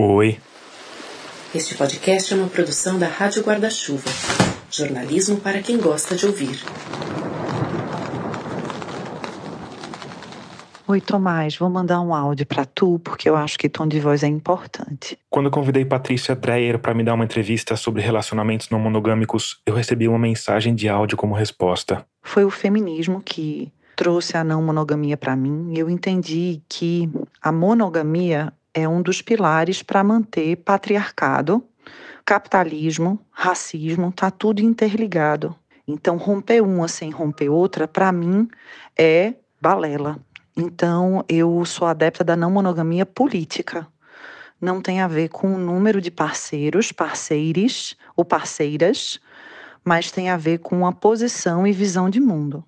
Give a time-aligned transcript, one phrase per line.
[0.00, 0.38] Oi.
[1.52, 4.08] Este podcast é uma produção da Rádio Guarda-Chuva.
[4.70, 6.56] Jornalismo para quem gosta de ouvir.
[10.86, 14.22] Oi, Tomás, vou mandar um áudio para tu porque eu acho que tom de voz
[14.22, 15.18] é importante.
[15.28, 19.74] Quando eu convidei Patrícia Dreyer para me dar uma entrevista sobre relacionamentos não monogâmicos, eu
[19.74, 22.06] recebi uma mensagem de áudio como resposta.
[22.22, 27.10] Foi o feminismo que trouxe a não monogamia para mim e eu entendi que
[27.42, 31.64] a monogamia é um dos pilares para manter patriarcado,
[32.24, 35.56] capitalismo, racismo, tá tudo interligado.
[35.86, 38.46] Então, romper uma sem romper outra, para mim,
[38.96, 40.18] é balela.
[40.54, 43.86] Então, eu sou adepta da não monogamia política.
[44.60, 49.18] Não tem a ver com o número de parceiros, parceiros ou parceiras,
[49.82, 52.64] mas tem a ver com a posição e visão de mundo.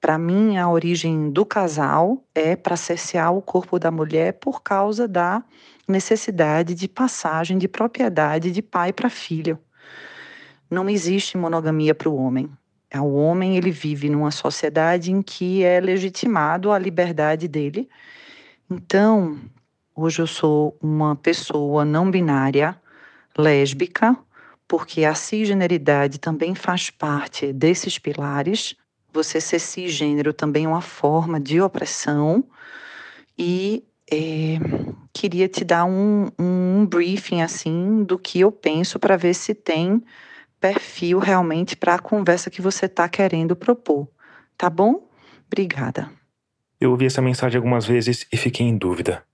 [0.00, 5.08] Para mim, a origem do casal é para cercear o corpo da mulher por causa
[5.08, 5.42] da
[5.88, 9.58] necessidade de passagem de propriedade de pai para filho.
[10.70, 12.50] Não existe monogamia para o homem.
[12.90, 17.88] É, o homem ele vive numa sociedade em que é legitimado a liberdade dele.
[18.70, 19.38] Então,
[19.94, 22.80] hoje eu sou uma pessoa não binária,
[23.36, 24.16] lésbica,
[24.68, 28.74] porque a cisgeneridade também faz parte desses pilares.
[29.16, 32.44] Você ser cisgênero também é uma forma de opressão.
[33.38, 34.58] E é,
[35.10, 40.02] queria te dar um, um briefing assim do que eu penso para ver se tem
[40.60, 44.06] perfil realmente para a conversa que você está querendo propor.
[44.54, 45.08] Tá bom?
[45.46, 46.10] Obrigada.
[46.78, 49.24] Eu ouvi essa mensagem algumas vezes e fiquei em dúvida.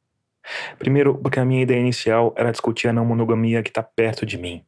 [0.79, 4.39] Primeiro, porque a minha ideia inicial era discutir a não monogamia que está perto de
[4.39, 4.65] mim,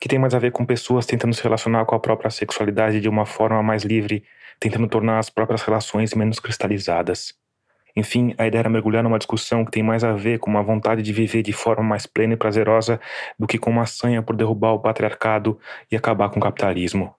[0.00, 3.08] que tem mais a ver com pessoas tentando se relacionar com a própria sexualidade de
[3.08, 4.24] uma forma mais livre,
[4.60, 7.34] tentando tornar as próprias relações menos cristalizadas.
[7.96, 11.02] Enfim, a ideia era mergulhar numa discussão que tem mais a ver com uma vontade
[11.02, 13.00] de viver de forma mais plena e prazerosa
[13.38, 15.58] do que com uma sanha por derrubar o patriarcado
[15.90, 17.14] e acabar com o capitalismo.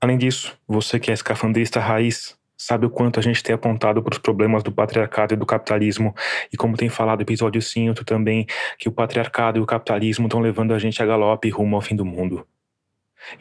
[0.00, 4.12] Além disso, você que é escafandrista raiz, sabe o quanto a gente tem apontado para
[4.12, 6.14] os problemas do patriarcado e do capitalismo,
[6.52, 8.46] e como tem falado episódio 5 também,
[8.78, 11.96] que o patriarcado e o capitalismo estão levando a gente a galope rumo ao fim
[11.96, 12.46] do mundo.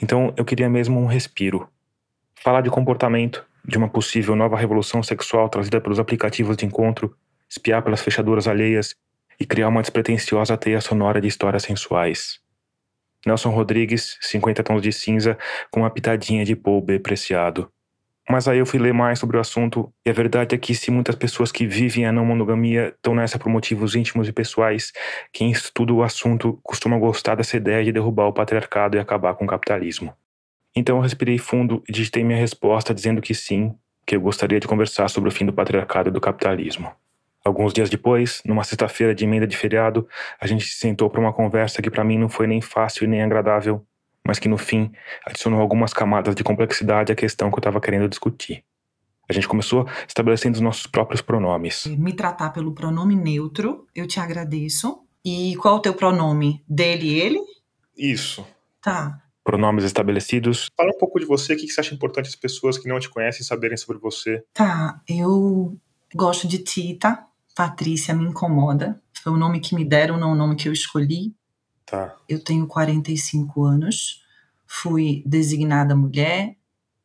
[0.02, 1.70] Então eu queria mesmo um respiro.
[2.42, 7.16] Falar de comportamento, de uma possível nova revolução sexual trazida pelos aplicativos de encontro,
[7.50, 8.96] espiar pelas fechaduras alheias
[9.40, 12.40] e criar uma despretensiosa teia sonora de histórias sensuais.
[13.26, 15.38] Nelson Rodrigues, 50 tons de cinza,
[15.72, 17.00] com uma pitadinha de Paul B.
[17.00, 17.72] Preciado.
[18.30, 20.90] Mas aí eu fui ler mais sobre o assunto, e a verdade é que se
[20.90, 24.94] muitas pessoas que vivem a não monogamia estão nessa por motivos íntimos e pessoais,
[25.32, 29.44] quem estuda o assunto costuma gostar dessa ideia de derrubar o patriarcado e acabar com
[29.44, 30.14] o capitalismo.
[30.76, 33.76] Então eu respirei fundo e digitei minha resposta dizendo que sim,
[34.06, 36.92] que eu gostaria de conversar sobre o fim do patriarcado e do capitalismo.
[37.46, 40.08] Alguns dias depois, numa sexta-feira de emenda de feriado,
[40.40, 43.08] a gente se sentou para uma conversa que para mim não foi nem fácil e
[43.08, 43.86] nem agradável,
[44.26, 44.92] mas que no fim
[45.26, 48.64] adicionou algumas camadas de complexidade à questão que eu estava querendo discutir.
[49.30, 51.86] A gente começou estabelecendo os nossos próprios pronomes.
[51.86, 55.02] Me tratar pelo pronome neutro, eu te agradeço.
[55.24, 56.64] E qual é o teu pronome?
[56.68, 57.40] Dele e ele?
[57.98, 58.46] Isso.
[58.82, 60.70] Tá pronomes estabelecidos.
[60.76, 63.10] Fala um pouco de você, o que você acha importante as pessoas que não te
[63.10, 64.44] conhecem saberem sobre você?
[64.54, 65.78] Tá, eu
[66.16, 69.02] gosto de Tita, Patrícia me incomoda.
[69.22, 71.36] Foi o nome que me deram, não o nome que eu escolhi.
[71.86, 72.16] Tá.
[72.28, 74.24] Eu tenho 45 anos,
[74.66, 76.56] fui designada mulher,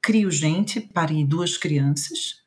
[0.01, 2.43] crio gente, parei duas crianças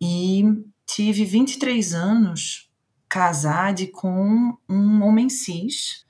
[0.00, 0.44] e
[0.86, 2.70] tive 23 anos
[3.08, 6.06] casada com um homem cis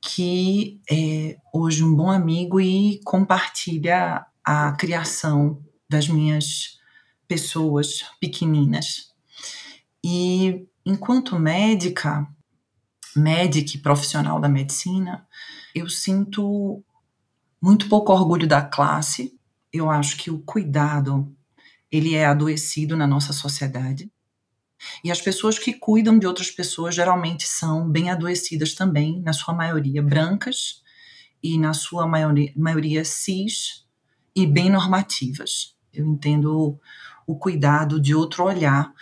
[0.00, 6.78] que é hoje um bom amigo e compartilha a criação das minhas
[7.26, 9.12] pessoas pequeninas.
[10.04, 12.26] E enquanto médica,
[13.14, 15.26] médica e profissional da medicina,
[15.74, 16.82] eu sinto
[17.60, 19.36] muito pouco orgulho da classe.
[19.72, 21.34] Eu acho que o cuidado
[21.90, 24.10] ele é adoecido na nossa sociedade.
[25.02, 29.54] E as pessoas que cuidam de outras pessoas geralmente são bem adoecidas também, na sua
[29.54, 30.82] maioria brancas
[31.42, 33.84] e na sua maioria, maioria cis
[34.34, 35.74] e bem normativas.
[35.92, 36.78] Eu entendo
[37.26, 38.92] o cuidado de outro olhar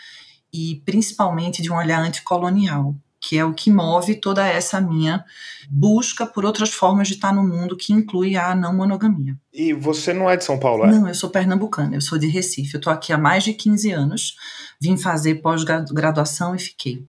[0.53, 2.95] e principalmente de um olhar anticolonial
[3.27, 5.25] que é o que move toda essa minha
[5.71, 9.35] busca por outras formas de estar no mundo, que inclui a não monogamia.
[9.51, 10.91] E você não é de São Paulo, é?
[10.91, 12.75] Não, eu sou pernambucana, eu sou de Recife.
[12.75, 14.37] Eu estou aqui há mais de 15 anos,
[14.79, 17.07] vim fazer pós-graduação e fiquei.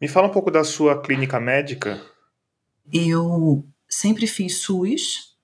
[0.00, 2.00] Me fala um pouco da sua clínica médica.
[2.92, 5.34] Eu sempre fiz SUS,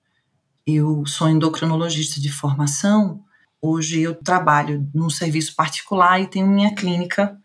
[0.65, 3.21] eu sou endocrinologista de formação.
[3.61, 7.37] Hoje eu trabalho num serviço particular e tenho minha clínica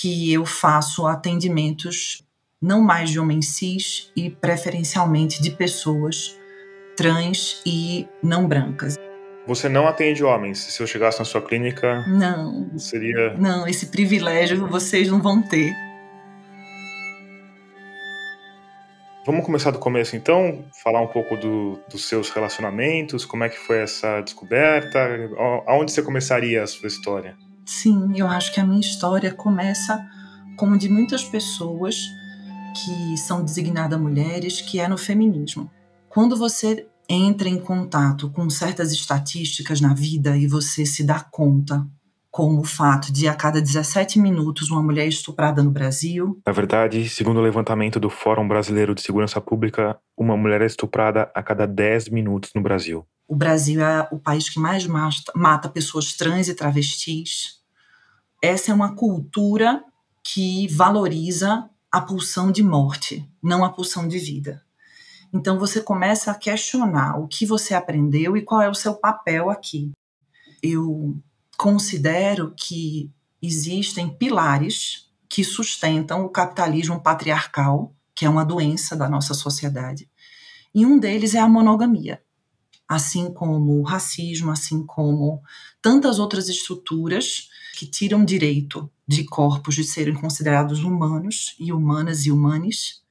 [0.00, 2.22] que eu faço atendimentos
[2.60, 6.36] não mais de homens cis e preferencialmente de pessoas
[6.96, 8.96] trans e não brancas.
[9.46, 10.58] Você não atende homens.
[10.58, 13.34] Se eu chegasse na sua clínica, não, seria.
[13.34, 15.74] Não, esse privilégio vocês não vão ter.
[19.26, 23.58] Vamos começar do começo então, falar um pouco do, dos seus relacionamentos, como é que
[23.58, 24.98] foi essa descoberta,
[25.66, 27.34] aonde você começaria a sua história?
[27.66, 30.04] Sim, eu acho que a minha história começa
[30.56, 31.96] como de muitas pessoas
[32.74, 35.70] que são designadas mulheres, que é no feminismo.
[36.08, 41.86] Quando você entra em contato com certas estatísticas na vida e você se dá conta
[42.34, 46.40] como o fato de a cada 17 minutos uma mulher é estuprada no Brasil.
[46.44, 51.30] Na verdade, segundo o levantamento do Fórum Brasileiro de Segurança Pública, uma mulher é estuprada
[51.32, 53.06] a cada 10 minutos no Brasil.
[53.26, 57.60] O Brasil é o país que mais mata pessoas trans e travestis.
[58.42, 59.82] Essa é uma cultura
[60.22, 64.62] que valoriza a pulsão de morte, não a pulsão de vida.
[65.32, 69.50] Então você começa a questionar o que você aprendeu e qual é o seu papel
[69.50, 69.92] aqui.
[70.62, 71.16] Eu
[71.56, 73.10] considero que
[73.42, 80.08] existem pilares que sustentam o capitalismo patriarcal, que é uma doença da nossa sociedade.
[80.74, 82.22] E um deles é a monogamia,
[82.88, 85.42] assim como o racismo, assim como
[85.80, 92.30] tantas outras estruturas que tiram direito de corpos de serem considerados humanos e humanas e
[92.30, 93.02] humanes.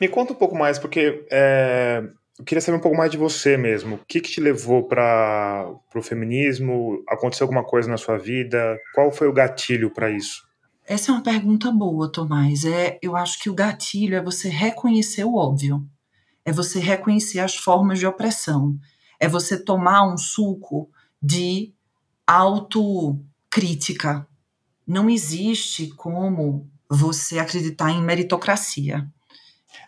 [0.00, 2.02] Me conta um pouco mais, porque é,
[2.38, 3.96] eu queria saber um pouco mais de você mesmo.
[3.96, 7.02] O que, que te levou para o feminismo?
[7.08, 8.78] Aconteceu alguma coisa na sua vida?
[8.94, 10.48] Qual foi o gatilho para isso?
[10.86, 12.64] Essa é uma pergunta boa, Tomás.
[12.64, 15.86] É, eu acho que o gatilho é você reconhecer o óbvio.
[16.44, 18.76] É você reconhecer as formas de opressão.
[19.20, 20.90] É você tomar um suco
[21.22, 21.74] de
[22.26, 24.26] autocrítica.
[24.86, 29.06] Não existe como você acreditar em meritocracia.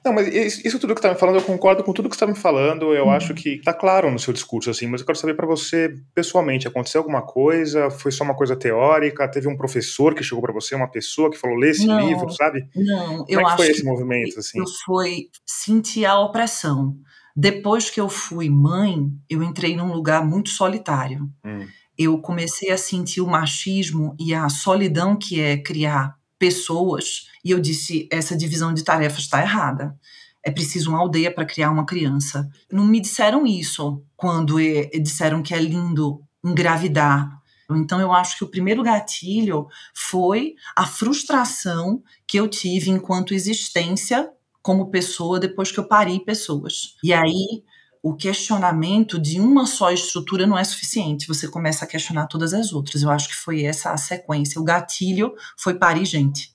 [0.05, 2.25] Não, mas isso tudo que você está me falando, eu concordo com tudo que você
[2.25, 2.93] está me falando.
[2.93, 3.13] Eu uhum.
[3.13, 6.67] acho que está claro no seu discurso, assim, mas eu quero saber para você, pessoalmente,
[6.67, 7.89] aconteceu alguma coisa?
[7.89, 9.31] Foi só uma coisa teórica?
[9.31, 12.29] Teve um professor que chegou para você, uma pessoa que falou, lê esse não, livro,
[12.31, 12.69] sabe?
[12.75, 14.59] Não, Como eu é que acho foi esse movimento, assim?
[14.59, 16.97] Eu fui sentir a opressão.
[17.35, 21.31] Depois que eu fui mãe, eu entrei num lugar muito solitário.
[21.45, 21.67] Hum.
[21.97, 27.61] Eu comecei a sentir o machismo e a solidão que é criar pessoas, e eu
[27.61, 29.97] disse: essa divisão de tarefas está errada.
[30.45, 32.49] É preciso uma aldeia para criar uma criança.
[32.71, 34.57] Não me disseram isso quando
[35.01, 37.41] disseram que é lindo engravidar.
[37.71, 44.29] Então, eu acho que o primeiro gatilho foi a frustração que eu tive enquanto existência
[44.63, 46.97] como pessoa depois que eu parei pessoas.
[47.03, 47.63] E aí,
[48.03, 51.27] o questionamento de uma só estrutura não é suficiente.
[51.29, 53.03] Você começa a questionar todas as outras.
[53.03, 54.61] Eu acho que foi essa a sequência.
[54.61, 56.53] O gatilho foi parir gente.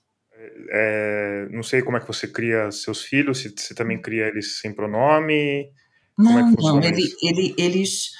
[0.70, 4.58] É, não sei como é que você cria seus filhos, se você também cria eles
[4.58, 5.70] sem pronome.
[6.18, 6.82] Não, é não.
[6.82, 8.10] Ele, ele, eles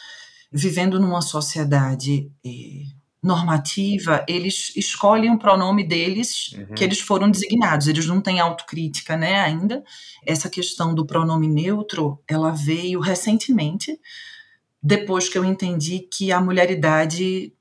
[0.51, 2.85] vivendo numa sociedade eh,
[3.23, 6.75] normativa, eles escolhem o pronome deles uhum.
[6.75, 7.89] que eles foram designados.
[7.89, 9.83] Eles não têm autocrítica, né, ainda.
[10.27, 13.99] Essa questão do pronome neutro, ela veio recentemente,
[14.83, 17.53] depois que eu entendi que a mulheridade,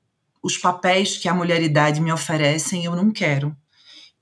[0.42, 3.54] os papéis que a mulheridade me oferecem, eu não quero.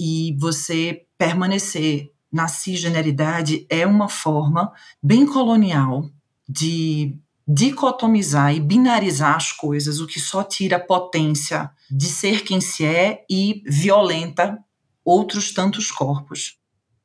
[0.00, 4.72] E você permanecer na cisgeneridade é uma forma
[5.03, 6.10] bem colonial
[6.49, 12.60] de dicotomizar e binarizar as coisas, o que só tira a potência de ser quem
[12.60, 14.58] se é e violenta
[15.05, 16.58] outros tantos corpos.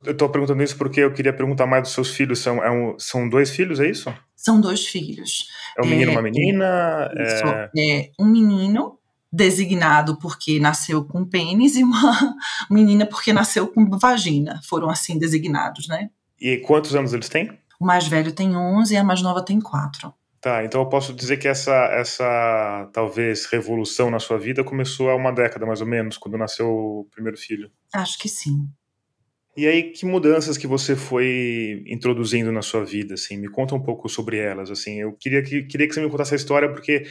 [0.04, 2.40] Eu estou perguntando isso porque eu queria perguntar mais dos seus filhos.
[2.40, 4.12] São, é um, são dois filhos, é isso?
[4.36, 5.48] São dois filhos.
[5.78, 7.12] É um menino e é, uma menina?
[7.16, 8.00] É...
[8.00, 8.98] é um menino
[9.32, 12.36] designado porque nasceu com pênis e uma
[12.70, 14.60] menina porque nasceu com vagina.
[14.68, 16.10] Foram assim designados, né?
[16.40, 17.52] E quantos anos eles têm?
[17.80, 20.12] O mais velho tem 11 e a mais nova tem 4.
[20.42, 25.16] Tá, então eu posso dizer que essa, essa talvez revolução na sua vida começou há
[25.16, 27.72] uma década mais ou menos, quando nasceu o primeiro filho.
[27.94, 28.68] Acho que sim.
[29.56, 33.38] E aí, que mudanças que você foi introduzindo na sua vida, assim?
[33.38, 35.02] Me conta um pouco sobre elas, assim.
[35.02, 37.04] Eu queria que, queria que você me contasse a história, porque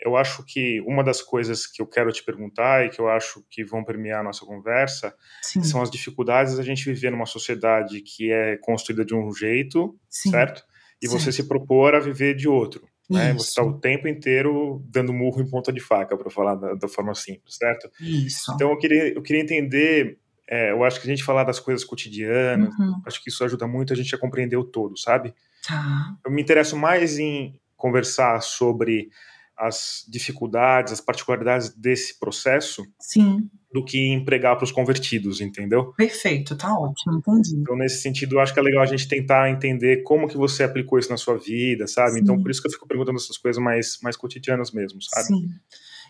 [0.00, 3.44] eu acho que uma das coisas que eu quero te perguntar e que eu acho
[3.50, 5.62] que vão permear a nossa conversa Sim.
[5.62, 10.30] são as dificuldades da gente viver numa sociedade que é construída de um jeito, Sim.
[10.30, 10.62] certo?
[11.00, 12.88] E você se propor a viver de outro.
[13.08, 13.32] Né?
[13.32, 16.88] Você está o tempo inteiro dando murro em ponta de faca, para falar da, da,
[16.88, 17.90] forma simples, certo?
[18.00, 18.52] Isso.
[18.52, 20.18] Então eu queria, eu queria entender.
[20.46, 23.02] É, eu acho que a gente falar das coisas cotidianas, uhum.
[23.06, 25.34] acho que isso ajuda muito a gente a compreender o todo, sabe?
[25.66, 26.16] Tá.
[26.24, 29.10] Eu me interesso mais em conversar sobre
[29.56, 32.86] as dificuldades, as particularidades desse processo.
[33.00, 33.50] Sim.
[33.72, 35.92] Do que empregar para os convertidos, entendeu?
[35.92, 37.56] Perfeito, tá ótimo, entendi.
[37.56, 40.98] Então, nesse sentido, acho que é legal a gente tentar entender como que você aplicou
[40.98, 42.12] isso na sua vida, sabe?
[42.12, 42.20] Sim.
[42.20, 45.26] Então, por isso que eu fico perguntando essas coisas mais, mais cotidianas mesmo, sabe?
[45.26, 45.48] Sim.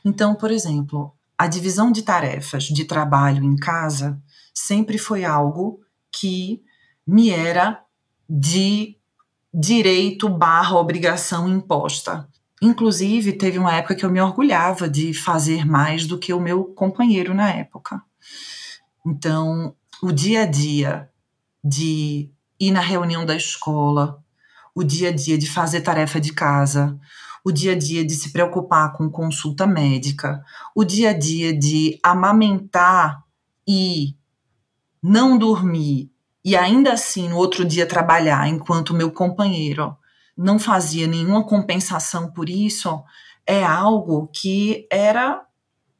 [0.05, 4.21] Então, por exemplo, a divisão de tarefas de trabalho em casa
[4.55, 5.81] sempre foi algo
[6.12, 6.62] que
[7.07, 7.83] me era
[8.29, 8.97] de
[9.53, 12.29] direito barra obrigação imposta.
[12.61, 16.65] Inclusive, teve uma época que eu me orgulhava de fazer mais do que o meu
[16.65, 18.03] companheiro na época.
[19.07, 21.09] Então, o dia a dia
[21.65, 24.23] de ir na reunião da escola,
[24.75, 26.99] o dia a dia de fazer tarefa de casa,
[27.45, 31.99] o dia a dia de se preocupar com consulta médica, o dia a dia de
[32.03, 33.25] amamentar
[33.67, 34.17] e
[35.03, 36.11] não dormir
[36.45, 39.97] e ainda assim no outro dia trabalhar enquanto meu companheiro
[40.38, 43.02] não fazia nenhuma compensação por isso,
[43.45, 45.45] é algo que era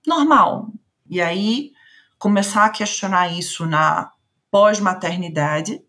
[0.07, 0.73] normal.
[1.11, 1.73] E aí
[2.19, 4.13] começar a questionar isso na
[4.51, 5.83] pós-maternidade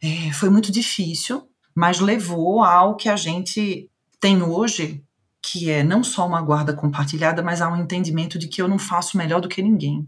[0.00, 5.04] é, foi muito difícil, mas levou ao que a gente tem hoje,
[5.42, 8.78] que é não só uma guarda compartilhada, mas há um entendimento de que eu não
[8.78, 10.06] faço melhor do que ninguém.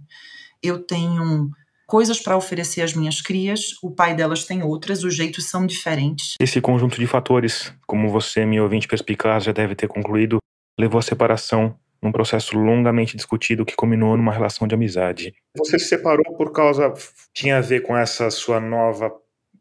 [0.63, 1.51] Eu tenho
[1.91, 6.35] coisas para oferecer às minhas crias, o pai delas tem outras, os jeitos são diferentes.
[6.41, 10.39] Esse conjunto de fatores, como você, meu ouvinte perspicaz, já deve ter concluído,
[10.79, 15.35] levou à separação num processo longamente discutido que culminou numa relação de amizade.
[15.59, 16.95] Você se separou por causa
[17.35, 19.11] tinha a ver com essa sua nova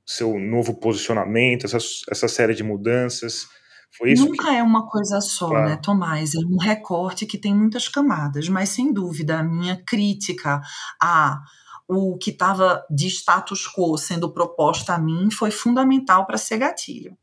[0.06, 1.78] seu novo posicionamento, essa,
[2.10, 3.48] essa série de mudanças?
[3.98, 4.56] Foi isso Nunca que...
[4.56, 5.70] é uma coisa só, claro.
[5.70, 6.34] né, Tomás?
[6.36, 10.62] É um recorte que tem muitas camadas, mas sem dúvida a minha crítica
[11.02, 11.40] a
[11.90, 17.18] o que estava de status quo sendo proposta a mim foi fundamental para ser gatilho.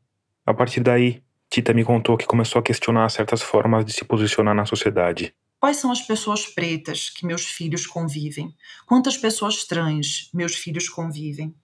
[0.45, 4.53] A partir daí, Tita me contou que começou a questionar certas formas de se posicionar
[4.53, 5.33] na sociedade.
[5.57, 8.53] Quais são as pessoas pretas que meus filhos convivem?
[8.85, 11.55] Quantas pessoas trans meus filhos convivem?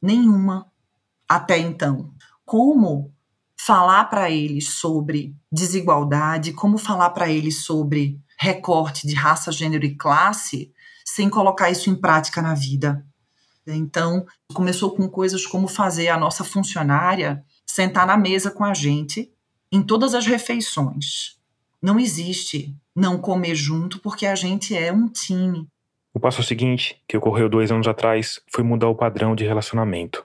[0.00, 0.70] Nenhuma
[1.26, 2.12] até então.
[2.44, 3.14] Como
[3.56, 9.96] falar para eles sobre desigualdade, como falar para eles sobre recorte de raça, gênero e
[9.96, 10.70] classe
[11.14, 13.04] sem colocar isso em prática na vida.
[13.66, 19.30] Então, começou com coisas como fazer a nossa funcionária sentar na mesa com a gente
[19.70, 21.38] em todas as refeições.
[21.82, 25.68] Não existe não comer junto porque a gente é um time.
[26.14, 30.24] O passo seguinte, que ocorreu dois anos atrás, foi mudar o padrão de relacionamento.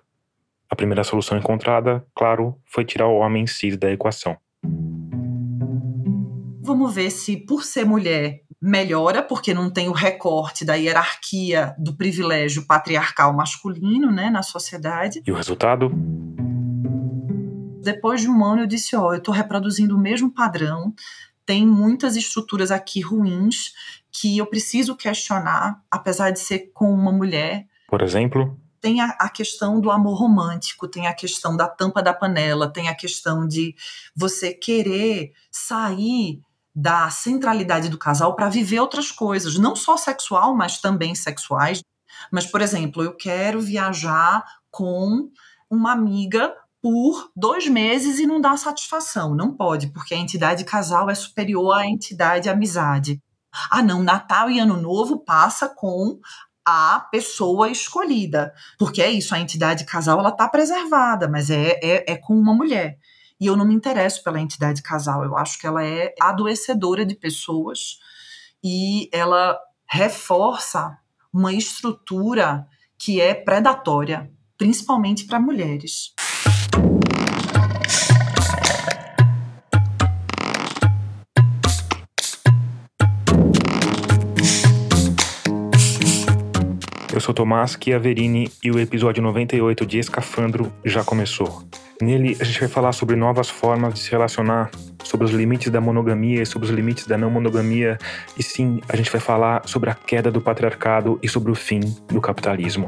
[0.70, 4.38] A primeira solução encontrada, claro, foi tirar o homem cis da equação.
[6.62, 11.96] Vamos ver se, por ser mulher, melhora, porque não tem o recorte da hierarquia do
[11.96, 15.22] privilégio patriarcal masculino né, na sociedade.
[15.26, 15.92] E o resultado?
[17.84, 20.94] Depois de um ano, eu disse: Ó, oh, eu estou reproduzindo o mesmo padrão,
[21.46, 23.72] tem muitas estruturas aqui ruins
[24.12, 27.66] que eu preciso questionar, apesar de ser com uma mulher.
[27.88, 28.60] Por exemplo?
[28.82, 32.90] Tem a, a, questão do amor romântico, tem a questão da tampa da panela, tem
[32.90, 33.74] a questão de
[34.16, 36.42] você querer sair
[36.79, 41.81] da centralidade do casal para viver outras coisas, não só sexual, mas também sexuais.
[42.31, 45.27] Mas, por exemplo, eu quero viajar com
[45.72, 49.34] uma amiga por dois meses e não dá satisfação.
[49.34, 53.19] Não pode, porque a entidade casal é superior à entidade amizade.
[53.72, 56.19] Ah, não, Natal e Ano Novo passa com
[56.63, 62.12] a pessoa escolhida, porque é isso, a entidade casal ela está preservada, mas é, é,
[62.12, 63.00] é com uma mulher.
[63.39, 65.24] E eu não me interesso pela entidade casal.
[65.24, 68.00] Eu acho que ela é adoecedora de pessoas
[68.63, 69.58] e ela
[69.89, 70.98] reforça
[71.34, 72.67] uma estrutura
[72.98, 76.13] que é predatória, principalmente para mulheres.
[87.17, 91.63] Eu sou Tomás Chiaverini e o episódio 98 de Escafandro já começou.
[92.00, 94.69] Nele, a gente vai falar sobre novas formas de se relacionar,
[95.03, 97.97] sobre os limites da monogamia e sobre os limites da não monogamia,
[98.38, 101.79] e sim, a gente vai falar sobre a queda do patriarcado e sobre o fim
[102.07, 102.88] do capitalismo.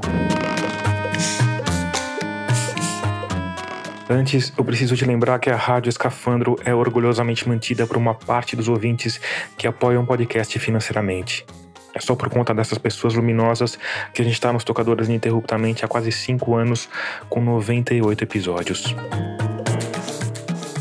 [4.08, 8.56] Antes, eu preciso te lembrar que a Rádio Escafandro é orgulhosamente mantida por uma parte
[8.56, 9.20] dos ouvintes
[9.58, 11.48] que apoiam o podcast financeiramente.
[11.94, 13.78] É só por conta dessas pessoas luminosas
[14.14, 16.90] que a gente está nos tocadores ininterruptamente há quase 5 anos,
[17.30, 18.96] com 98 episódios.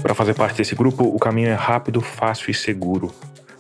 [0.03, 3.13] Para fazer parte desse grupo, o caminho é rápido, fácil e seguro.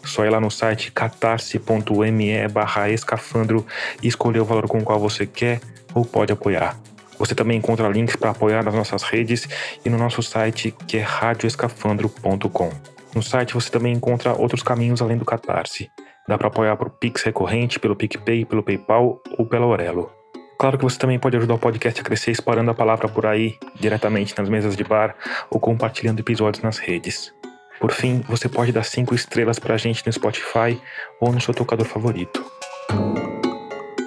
[0.04, 3.66] Só ir lá no site catarse.me barra escafandro
[4.02, 5.60] e escolher o valor com o qual você quer
[5.94, 6.78] ou pode apoiar.
[7.18, 9.48] Você também encontra links para apoiar nas nossas redes
[9.84, 12.70] e no nosso site que é radioescafandro.com.
[13.14, 15.90] No site você também encontra outros caminhos além do Catarse
[16.28, 20.12] Dá para apoiar por Pix recorrente, pelo PicPay, pelo PayPal ou pela Aurelo.
[20.58, 23.56] Claro que você também pode ajudar o podcast a crescer espalhando a palavra por aí,
[23.74, 25.16] diretamente nas mesas de bar
[25.50, 27.32] ou compartilhando episódios nas redes.
[27.80, 30.78] Por fim, você pode dar 5 estrelas pra gente no Spotify
[31.20, 32.44] ou no seu tocador favorito.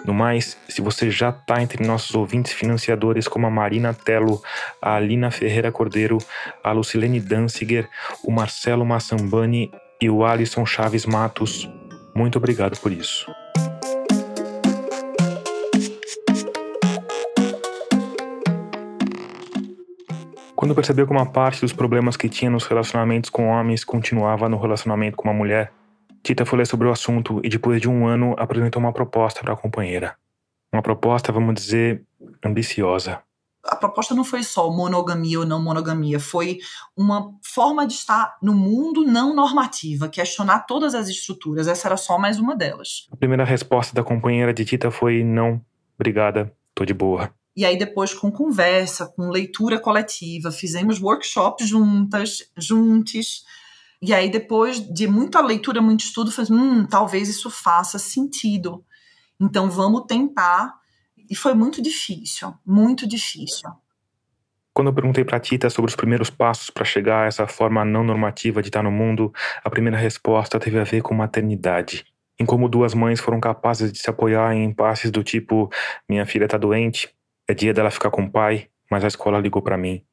[0.05, 4.41] No mais, se você já está entre nossos ouvintes financiadores como a Marina Tello,
[4.81, 6.17] a Alina Ferreira Cordeiro,
[6.63, 7.89] a Lucilene Danziger,
[8.23, 11.69] o Marcelo Massambani e o Alisson Chaves Matos,
[12.13, 13.31] muito obrigado por isso.
[20.55, 24.59] Quando percebeu que uma parte dos problemas que tinha nos relacionamentos com homens continuava no
[24.59, 25.71] relacionamento com uma mulher,
[26.23, 29.53] Tita foi ler sobre o assunto e, depois de um ano, apresentou uma proposta para
[29.53, 30.15] a companheira.
[30.71, 32.03] Uma proposta, vamos dizer,
[32.45, 33.23] ambiciosa.
[33.63, 36.59] A proposta não foi só monogamia ou não monogamia, foi
[36.97, 41.67] uma forma de estar no mundo não normativa, questionar todas as estruturas.
[41.67, 43.07] Essa era só mais uma delas.
[43.11, 45.61] A primeira resposta da companheira de Tita foi: não,
[45.95, 47.31] obrigada, tô de boa.
[47.55, 53.43] E aí depois com conversa, com leitura coletiva, fizemos workshops juntas, juntos.
[54.01, 58.83] E aí depois de muita leitura, muito estudo, falei, hum, talvez isso faça sentido.
[59.39, 60.80] Então vamos tentar.
[61.31, 63.69] E foi muito difícil, muito difícil.
[64.73, 68.03] Quando eu perguntei para Tita sobre os primeiros passos para chegar a essa forma não
[68.03, 69.31] normativa de estar no mundo,
[69.63, 72.05] a primeira resposta teve a ver com maternidade.
[72.37, 75.69] Em como duas mães foram capazes de se apoiar em impasses do tipo:
[76.09, 77.07] minha filha está doente,
[77.47, 80.03] é dia dela ficar com o pai, mas a escola ligou para mim.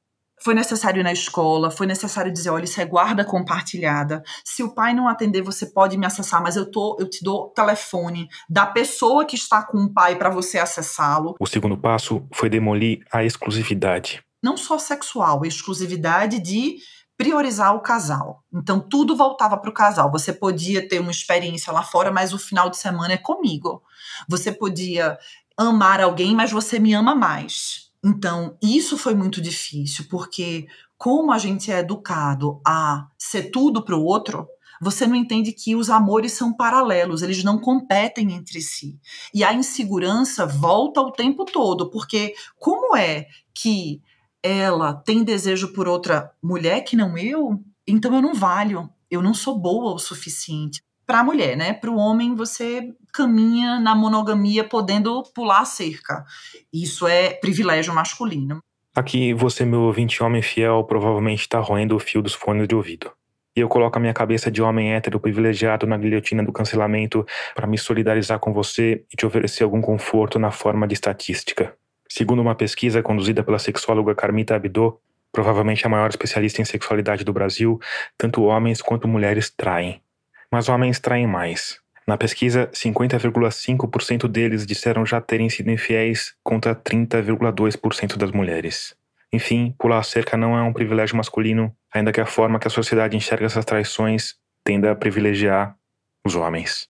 [0.42, 4.22] Foi necessário ir na escola, foi necessário dizer, olha, isso é guarda compartilhada.
[4.44, 7.48] Se o pai não atender, você pode me acessar, mas eu tô, eu te dou
[7.50, 11.34] telefone da pessoa que está com o pai para você acessá-lo.
[11.40, 14.22] O segundo passo foi demolir a exclusividade.
[14.42, 16.76] Não só sexual, exclusividade de
[17.16, 18.44] priorizar o casal.
[18.54, 20.10] Então tudo voltava para o casal.
[20.12, 23.82] Você podia ter uma experiência lá fora, mas o final de semana é comigo.
[24.28, 25.18] Você podia
[25.56, 27.87] amar alguém, mas você me ama mais.
[28.04, 33.96] Então, isso foi muito difícil, porque como a gente é educado a ser tudo para
[33.96, 34.46] o outro,
[34.80, 38.98] você não entende que os amores são paralelos, eles não competem entre si.
[39.34, 44.00] E a insegurança volta o tempo todo, porque como é que
[44.42, 47.60] ela tem desejo por outra mulher que não eu?
[47.86, 51.72] Então eu não valho, eu não sou boa o suficiente para a mulher, né?
[51.72, 56.22] Para o homem, você caminha na monogamia podendo pular a cerca.
[56.70, 58.60] Isso é privilégio masculino.
[58.94, 63.10] Aqui, você, meu ouvinte homem fiel, provavelmente está roendo o fio dos fones de ouvido.
[63.56, 67.66] E eu coloco a minha cabeça de homem hétero privilegiado na guilhotina do cancelamento para
[67.66, 71.74] me solidarizar com você e te oferecer algum conforto na forma de estatística.
[72.06, 75.00] Segundo uma pesquisa conduzida pela sexóloga Carmita Abdo,
[75.32, 77.80] provavelmente a maior especialista em sexualidade do Brasil,
[78.18, 80.02] tanto homens quanto mulheres traem
[80.50, 81.78] mas homens traem mais.
[82.06, 88.96] Na pesquisa, 50,5% deles disseram já terem sido infiéis contra 30,2% das mulheres.
[89.30, 92.70] Enfim, pular a cerca não é um privilégio masculino, ainda que a forma que a
[92.70, 95.76] sociedade enxerga essas traições tenda a privilegiar
[96.24, 96.88] os homens.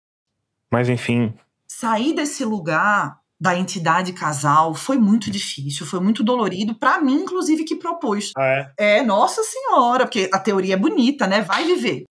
[0.70, 1.32] Mas enfim.
[1.66, 7.64] Sair desse lugar da entidade casal foi muito difícil, foi muito dolorido, para mim, inclusive,
[7.64, 8.32] que propus.
[8.36, 8.98] Ah, é?
[8.98, 11.42] É, nossa senhora, porque a teoria é bonita, né?
[11.42, 12.04] Vai viver.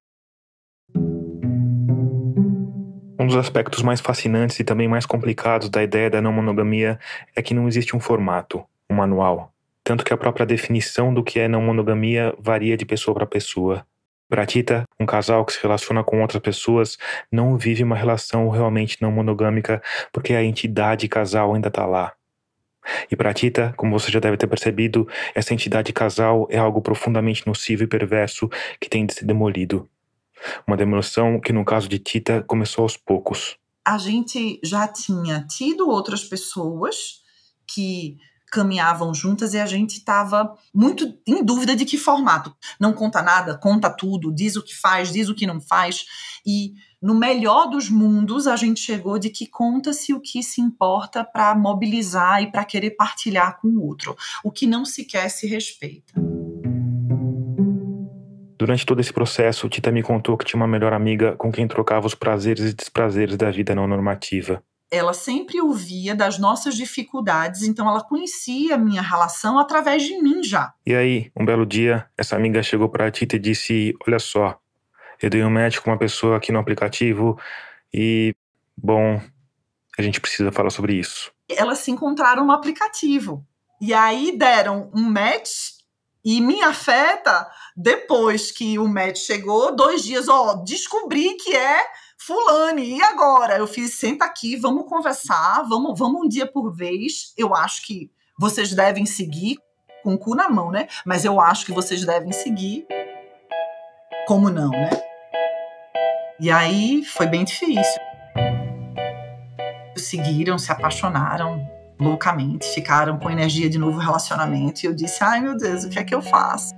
[3.25, 6.99] Um dos aspectos mais fascinantes e também mais complicados da ideia da não monogamia
[7.35, 9.51] é que não existe um formato, um manual.
[9.83, 13.83] Tanto que a própria definição do que é não monogamia varia de pessoa para pessoa.
[14.29, 16.99] Para Tita, um casal que se relaciona com outras pessoas
[17.31, 19.81] não vive uma relação realmente não monogâmica
[20.13, 22.13] porque a entidade casal ainda está lá.
[23.09, 27.47] E para Tita, como você já deve ter percebido, essa entidade casal é algo profundamente
[27.47, 28.47] nocivo e perverso
[28.79, 29.89] que tem de ser demolido.
[30.67, 33.57] Uma demolição que, no caso de Tita, começou aos poucos.
[33.85, 37.21] A gente já tinha tido outras pessoas
[37.67, 38.17] que
[38.51, 42.55] caminhavam juntas e a gente estava muito em dúvida de que formato.
[42.79, 46.05] Não conta nada, conta tudo, diz o que faz, diz o que não faz.
[46.45, 51.23] E no melhor dos mundos, a gente chegou de que conta-se o que se importa
[51.23, 54.15] para mobilizar e para querer partilhar com o outro.
[54.43, 56.13] O que não se quer se respeita.
[58.65, 62.07] Durante todo esse processo, Tita me contou que tinha uma melhor amiga com quem trocava
[62.07, 64.63] os prazeres e desprazeres da vida não normativa.
[64.89, 70.41] Ela sempre ouvia das nossas dificuldades, então ela conhecia a minha relação através de mim
[70.41, 70.73] já.
[70.83, 74.59] E aí, um belo dia, essa amiga chegou para Tita e disse: Olha só,
[75.21, 77.37] eu dei um match com uma pessoa aqui no aplicativo
[77.93, 78.33] e,
[78.75, 79.21] bom,
[79.95, 81.31] a gente precisa falar sobre isso.
[81.47, 83.45] Elas se encontraram no aplicativo.
[83.79, 85.74] E aí deram um match
[86.25, 91.85] e me afeta depois que o match chegou, dois dias, ó, descobri que é
[92.17, 93.57] Fulane, e agora?
[93.57, 97.33] Eu fiz, senta aqui, vamos conversar, vamos, vamos um dia por vez.
[97.37, 98.09] Eu acho que
[98.39, 99.59] vocês devem seguir
[100.01, 100.87] com o cu na mão, né?
[101.05, 102.87] Mas eu acho que vocês devem seguir.
[104.27, 104.89] Como não, né?
[106.39, 108.01] E aí foi bem difícil.
[109.95, 114.83] Seguiram, se apaixonaram loucamente, ficaram com energia de novo relacionamento.
[114.83, 116.73] E eu disse: ai meu Deus, o que é que eu faço?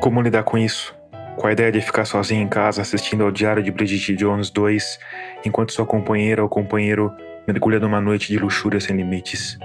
[0.00, 0.94] Como lidar com isso?
[1.36, 4.98] Com a ideia de ficar sozinha em casa assistindo ao Diário de Bridget Jones 2,
[5.46, 7.10] enquanto sua companheira ou companheiro
[7.48, 9.58] mergulha numa noite de luxúria sem limites.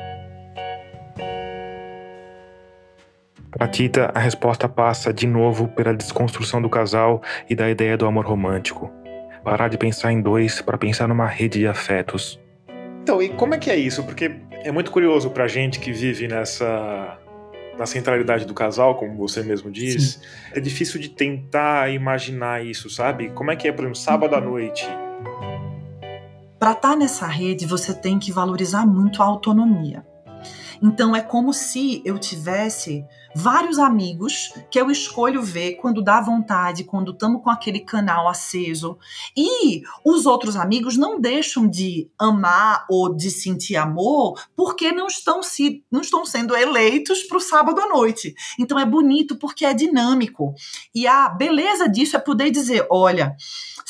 [3.51, 8.05] Para Tita, a resposta passa de novo pela desconstrução do casal e da ideia do
[8.05, 8.91] amor romântico.
[9.43, 12.39] Parar de pensar em dois para pensar numa rede de afetos.
[13.01, 14.03] Então, e como é que é isso?
[14.03, 17.17] Porque é muito curioso pra gente que vive nessa
[17.77, 20.15] na centralidade do casal, como você mesmo diz.
[20.15, 20.19] Sim.
[20.53, 23.29] É difícil de tentar imaginar isso, sabe?
[23.29, 24.85] Como é que é, por exemplo, sábado à noite?
[26.59, 30.05] Para estar tá nessa rede, você tem que valorizar muito a autonomia.
[30.81, 36.83] Então é como se eu tivesse vários amigos que eu escolho ver quando dá vontade,
[36.83, 38.97] quando estamos com aquele canal aceso.
[39.35, 45.43] E os outros amigos não deixam de amar ou de sentir amor porque não estão,
[45.43, 48.33] se, não estão sendo eleitos para o sábado à noite.
[48.57, 50.53] Então é bonito porque é dinâmico.
[50.93, 53.35] E a beleza disso é poder dizer: olha,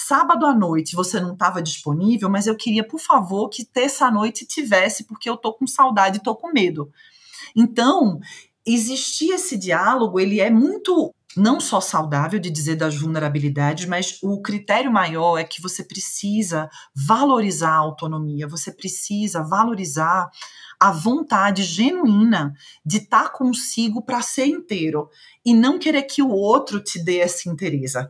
[0.08, 4.12] sábado à noite você não estava disponível, mas eu queria, por favor, que terça à
[4.12, 6.92] noite tivesse, porque eu tô com saudade, tô com medo.
[7.56, 8.20] Então,
[8.66, 14.42] existir esse diálogo, ele é muito não só saudável de dizer das vulnerabilidades, mas o
[14.42, 20.30] critério maior é que você precisa valorizar a autonomia, você precisa valorizar
[20.80, 22.54] a vontade genuína
[22.86, 25.10] de estar tá consigo para ser inteiro
[25.46, 28.10] e não querer que o outro te dê essa inteireza.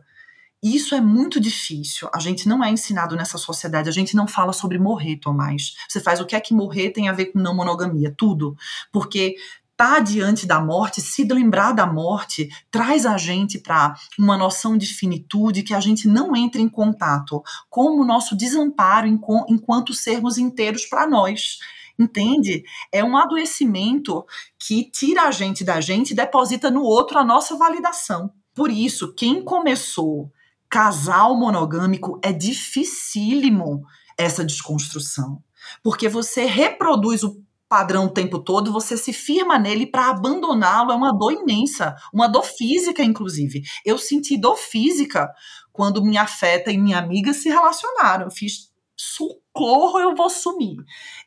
[0.62, 2.08] Isso é muito difícil.
[2.14, 3.88] A gente não é ensinado nessa sociedade.
[3.88, 5.74] A gente não fala sobre morrer, Tomás.
[5.88, 8.14] Você faz o que é que morrer tem a ver com não monogamia?
[8.16, 8.54] Tudo.
[8.92, 9.36] Porque
[9.72, 14.76] estar tá diante da morte, se lembrar da morte, traz a gente para uma noção
[14.76, 19.06] de finitude que a gente não entra em contato com o nosso desamparo
[19.48, 21.58] enquanto sermos inteiros para nós.
[21.98, 22.64] Entende?
[22.92, 24.26] É um adoecimento
[24.58, 28.30] que tira a gente da gente e deposita no outro a nossa validação.
[28.54, 30.30] Por isso, quem começou
[30.70, 33.82] casal monogâmico é dificílimo
[34.16, 35.42] essa desconstrução.
[35.82, 40.94] Porque você reproduz o padrão o tempo todo, você se firma nele para abandoná-lo é
[40.94, 43.62] uma dor imensa, uma dor física, inclusive.
[43.84, 45.30] Eu senti dor física
[45.72, 48.24] quando minha afeta e minha amiga se relacionaram.
[48.24, 50.76] Eu fiz socorro, eu vou sumir.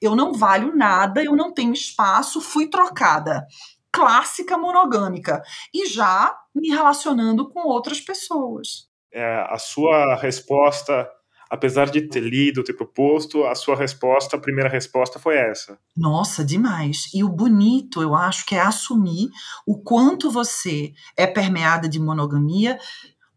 [0.02, 3.46] Eu não valho nada, eu não tenho espaço, fui trocada.
[3.92, 5.42] Clássica monogâmica.
[5.74, 8.93] E já me relacionando com outras pessoas.
[9.14, 11.08] É, a sua resposta
[11.54, 15.78] apesar de ter lido, ter proposto, a sua resposta, a primeira resposta foi essa.
[15.96, 17.12] Nossa, demais.
[17.14, 19.30] E o bonito, eu acho, que é assumir
[19.64, 22.80] o quanto você é permeada de monogamia,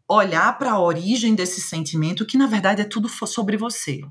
[0.09, 4.01] olhar para a origem desse sentimento, que na verdade é tudo sobre você.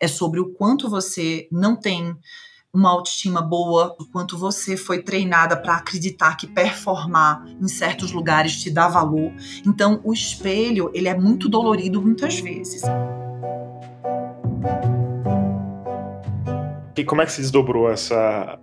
[0.00, 2.16] É sobre o quanto você não tem
[2.74, 8.60] uma autoestima boa, o quanto você foi treinada para acreditar que performar em certos lugares
[8.60, 9.30] te dá valor.
[9.66, 12.82] Então, o espelho, ele é muito dolorido muitas vezes.
[16.96, 18.58] E como é que se desdobrou essa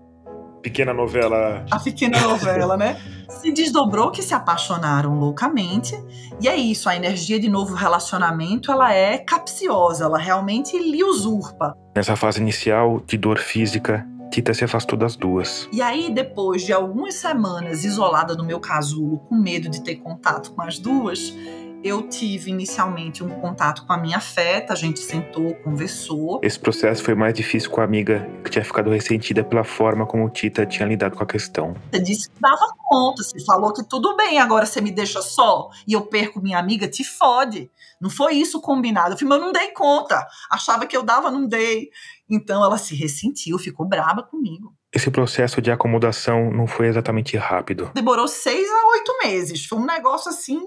[0.61, 1.65] pequena novela?
[1.71, 2.99] A pequena novela, né?
[3.29, 5.95] Se desdobrou que se apaixonaram loucamente.
[6.41, 11.77] E é isso, a energia de novo relacionamento, ela é capciosa, ela realmente lhe usurpa.
[11.95, 15.67] Nessa fase inicial de dor física, Tita se afastou das duas.
[15.71, 20.51] E aí, depois de algumas semanas isolada no meu casulo, com medo de ter contato
[20.51, 21.33] com as duas,
[21.83, 26.39] eu tive inicialmente um contato com a minha afeta, a gente sentou, conversou.
[26.43, 30.25] Esse processo foi mais difícil com a amiga que tinha ficado ressentida pela forma como
[30.25, 31.75] o Tita tinha lidado com a questão.
[31.91, 35.69] Você disse que dava conta, você falou que tudo bem, agora você me deixa só
[35.87, 37.71] e eu perco minha amiga, te fode.
[38.01, 39.13] Não foi isso combinado.
[39.13, 40.25] Eu falei, mas eu não dei conta.
[40.51, 41.89] Achava que eu dava, não dei.
[42.29, 44.73] Então ela se ressentiu, ficou braba comigo.
[44.91, 47.91] Esse processo de acomodação não foi exatamente rápido.
[47.93, 49.65] Demorou seis a oito meses.
[49.65, 50.59] Foi um negócio assim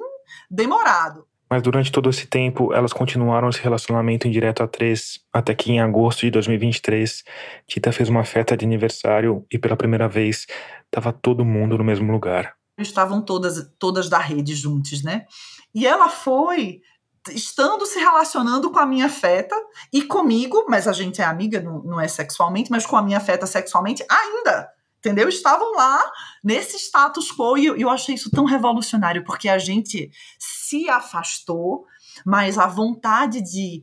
[0.51, 1.27] demorado.
[1.53, 5.71] Mas durante todo esse tempo, elas continuaram esse relacionamento em direto a três, até que
[5.71, 7.23] em agosto de 2023,
[7.66, 10.47] Tita fez uma festa de aniversário e pela primeira vez
[10.87, 12.55] estava todo mundo no mesmo lugar.
[12.79, 15.27] Estavam todas, todas da rede juntas, né?
[15.75, 16.81] E ela foi
[17.31, 19.55] estando se relacionando com a minha feta
[19.92, 23.21] e comigo, mas a gente é amiga, não, não é sexualmente, mas com a minha
[23.21, 24.71] feta sexualmente ainda.
[25.03, 25.29] Entendeu?
[25.29, 26.01] Estavam lá
[26.43, 31.85] nesse status quo e eu, eu achei isso tão revolucionário, porque a gente se afastou,
[32.25, 33.83] mas a vontade de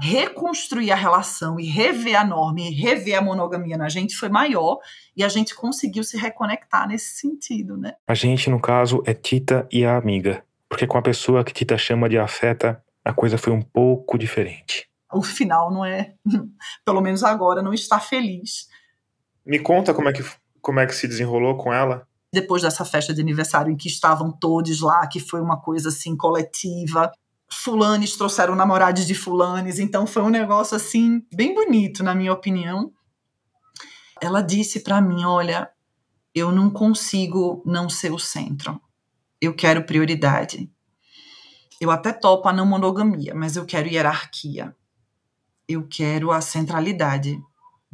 [0.00, 4.78] reconstruir a relação e rever a norma e rever a monogamia na gente foi maior
[5.16, 7.94] e a gente conseguiu se reconectar nesse sentido, né?
[8.08, 10.44] A gente, no caso, é Tita e a amiga.
[10.68, 14.88] Porque com a pessoa que Tita chama de afeta, a coisa foi um pouco diferente.
[15.12, 16.14] O final não é,
[16.84, 18.66] pelo menos agora, não está feliz.
[19.46, 20.24] Me conta como é que,
[20.64, 22.08] como é que se desenrolou com ela?
[22.32, 26.16] Depois dessa festa de aniversário em que estavam todos lá, que foi uma coisa assim
[26.16, 27.12] coletiva,
[27.48, 32.90] fulanes trouxeram namorados de fulanes, então foi um negócio assim bem bonito, na minha opinião.
[34.20, 35.70] Ela disse para mim, olha,
[36.34, 38.80] eu não consigo não ser o centro.
[39.40, 40.70] Eu quero prioridade.
[41.78, 44.74] Eu até topo a não monogamia, mas eu quero hierarquia.
[45.68, 47.38] Eu quero a centralidade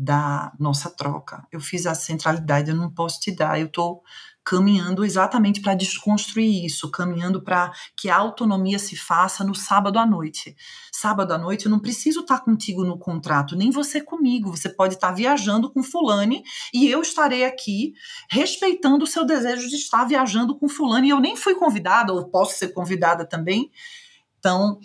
[0.02, 1.46] da nossa troca.
[1.52, 3.60] Eu fiz a centralidade, eu não posso te dar.
[3.60, 4.02] Eu estou
[4.42, 10.06] caminhando exatamente para desconstruir isso, caminhando para que a autonomia se faça no sábado à
[10.06, 10.56] noite.
[10.90, 14.56] Sábado à noite eu não preciso estar tá contigo no contrato, nem você comigo.
[14.56, 17.92] Você pode estar tá viajando com fulane e eu estarei aqui
[18.30, 22.26] respeitando o seu desejo de estar viajando com fulane e eu nem fui convidada ou
[22.26, 23.70] posso ser convidada também.
[24.38, 24.80] Então,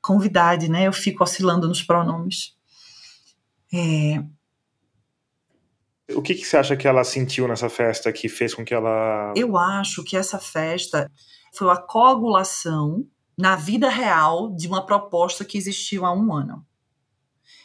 [0.00, 0.86] convidade, né?
[0.86, 2.56] Eu fico oscilando nos pronomes.
[3.70, 4.24] É,
[6.14, 9.32] o que, que você acha que ela sentiu nessa festa que fez com que ela.
[9.36, 11.10] Eu acho que essa festa
[11.54, 13.04] foi a coagulação
[13.36, 16.66] na vida real de uma proposta que existiu há um ano.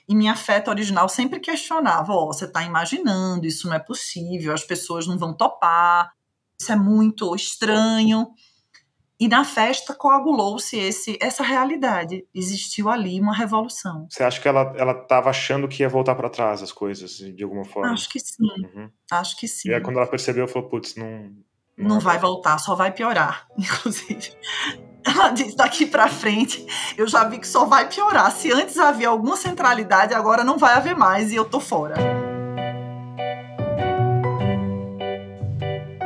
[0.07, 4.63] E minha feta original sempre questionava: oh, você está imaginando, isso não é possível, as
[4.63, 6.11] pessoas não vão topar,
[6.59, 8.27] isso é muito estranho.
[9.23, 12.25] E na festa coagulou-se esse essa realidade.
[12.35, 14.05] Existiu ali uma revolução.
[14.09, 17.41] Você acha que ela ela estava achando que ia voltar para trás as coisas de
[17.41, 17.93] alguma forma?
[17.93, 18.43] Acho que sim.
[18.43, 18.89] Uhum.
[19.09, 19.69] Acho que sim.
[19.69, 21.31] E aí quando ela percebeu, falou: "Putz, não
[21.77, 24.33] não, não vai voltar, só vai piorar, inclusive.
[25.05, 26.65] Ela diz daqui para frente,
[26.97, 28.29] eu já vi que só vai piorar.
[28.29, 31.95] Se antes havia alguma centralidade, agora não vai haver mais e eu tô fora.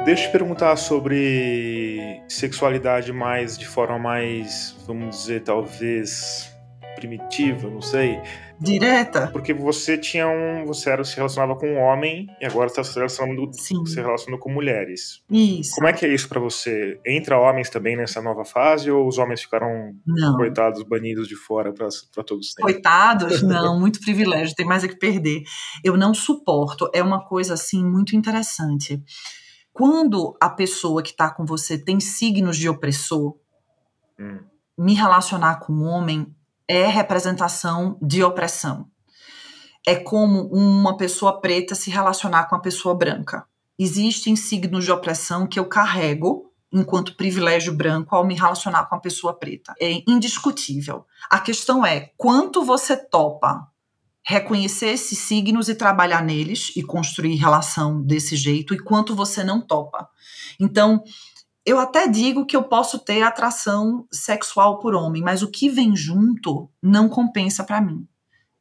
[0.07, 1.76] Deixa eu te perguntar sobre
[2.27, 6.51] sexualidade mais de forma mais, vamos dizer, talvez
[6.97, 8.19] primitiva, não sei.
[8.59, 9.27] Direta?
[9.27, 10.65] Porque você tinha um.
[10.65, 13.85] Você era, se relacionava com um homem e agora está se relacionando, Sim.
[13.85, 15.21] se relacionando com mulheres.
[15.29, 15.75] Isso.
[15.75, 16.99] Como é que é isso para você?
[17.05, 20.35] Entra homens também nessa nova fase ou os homens ficaram não.
[20.37, 22.73] coitados, banidos de fora para todos sempre?
[22.73, 23.43] Coitados?
[23.47, 25.43] Não, muito privilégio, tem mais a que perder.
[25.83, 26.89] Eu não suporto.
[26.93, 29.01] É uma coisa assim muito interessante
[29.77, 33.37] quando a pessoa que está com você tem signos de opressor,
[34.19, 34.39] hum.
[34.75, 36.35] me relacionar com um homem
[36.67, 38.87] é representação de opressão.
[39.85, 43.45] É como uma pessoa preta se relacionar com uma pessoa branca.
[43.77, 48.99] Existem signos de opressão que eu carrego enquanto privilégio branco ao me relacionar com a
[48.99, 49.75] pessoa preta.
[49.79, 51.05] É indiscutível.
[51.29, 53.71] A questão é quanto você topa
[54.27, 59.61] reconhecer esses signos e trabalhar neles e construir relação desse jeito e quanto você não
[59.61, 60.09] topa.
[60.59, 61.01] Então,
[61.65, 65.95] eu até digo que eu posso ter atração sexual por homem, mas o que vem
[65.95, 68.05] junto não compensa para mim.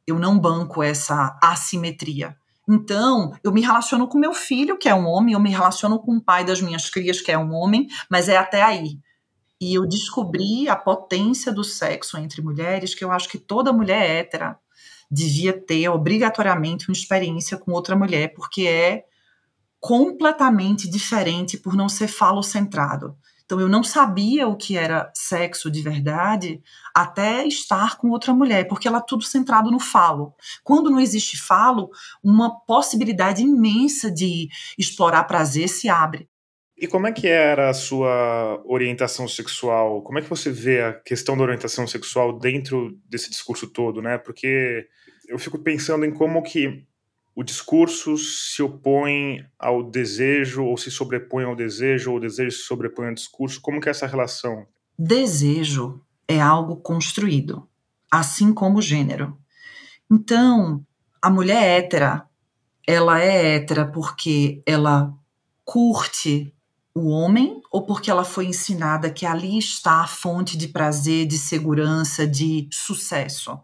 [0.07, 2.37] Eu não banco essa assimetria.
[2.69, 6.15] Então, eu me relaciono com meu filho, que é um homem, eu me relaciono com
[6.15, 8.99] o pai das minhas crias, que é um homem, mas é até aí.
[9.59, 14.21] E eu descobri a potência do sexo entre mulheres, que eu acho que toda mulher
[14.21, 14.57] hétera
[15.09, 19.05] devia ter obrigatoriamente uma experiência com outra mulher, porque é
[19.79, 23.15] completamente diferente por não ser falocentrado.
[23.47, 26.61] Então eu não sabia o que era sexo de verdade
[26.93, 30.33] até estar com outra mulher, porque ela é tudo centrado no falo.
[30.65, 31.89] Quando não existe falo,
[32.21, 36.29] uma possibilidade imensa de explorar prazer se abre.
[36.77, 40.03] E como é que era a sua orientação sexual?
[40.03, 44.19] Como é que você vê a questão da orientação sexual dentro desse discurso todo, né?
[44.19, 44.87] Porque
[45.27, 46.85] eu fico pensando em como que
[47.35, 52.63] o discurso se opõe ao desejo ou se sobrepõe ao desejo ou o desejo se
[52.63, 53.59] sobrepõe ao discurso.
[53.59, 54.67] Como que é essa relação?
[54.97, 57.67] Desejo é algo construído,
[58.11, 59.35] assim como o gênero.
[60.11, 60.85] Então,
[61.21, 62.27] a mulher hétera,
[62.85, 65.11] ela é hétera porque ela
[65.65, 66.53] curte
[66.97, 71.37] o homem ou porque ela foi ensinada que ali está a fonte de prazer, de
[71.37, 73.59] segurança, de sucesso.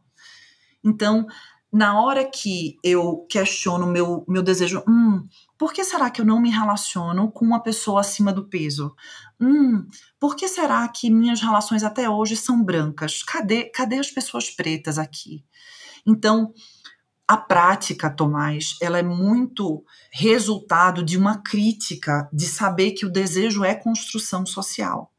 [0.83, 1.25] Então,
[1.71, 6.39] na hora que eu questiono meu meu desejo, hum, por que será que eu não
[6.39, 8.95] me relaciono com uma pessoa acima do peso?
[9.41, 9.87] Hum,
[10.19, 13.23] por que será que minhas relações até hoje são brancas?
[13.23, 15.43] Cadê cadê as pessoas pretas aqui?
[16.05, 16.53] Então,
[17.27, 23.63] a prática, Tomás, ela é muito resultado de uma crítica de saber que o desejo
[23.63, 25.09] é construção social.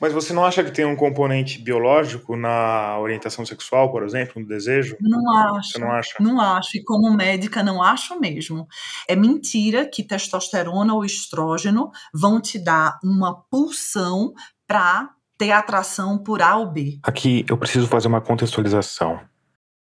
[0.00, 4.46] Mas você não acha que tem um componente biológico na orientação sexual, por exemplo, no
[4.46, 4.96] desejo?
[5.00, 5.72] Não acho.
[5.72, 6.14] Você não acha?
[6.20, 6.76] Não acho.
[6.76, 8.66] E como médica, não acho mesmo.
[9.08, 14.32] É mentira que testosterona ou estrógeno vão te dar uma pulsão
[14.66, 16.98] para ter atração por A ou B.
[17.02, 19.20] Aqui eu preciso fazer uma contextualização.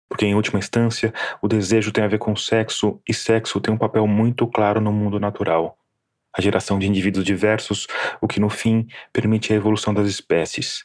[0.08, 1.12] Porque, em última instância,
[1.42, 4.92] o desejo tem a ver com sexo e sexo tem um papel muito claro no
[4.92, 5.78] mundo natural
[6.36, 7.86] a geração de indivíduos diversos,
[8.20, 10.84] o que no fim permite a evolução das espécies.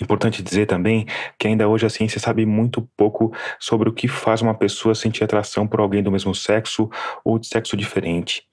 [0.00, 1.04] Importante dizer também
[1.38, 5.22] que ainda hoje a ciência sabe muito pouco sobre o que faz uma pessoa sentir
[5.22, 6.88] atração por alguém do mesmo sexo
[7.22, 8.48] ou de sexo diferente.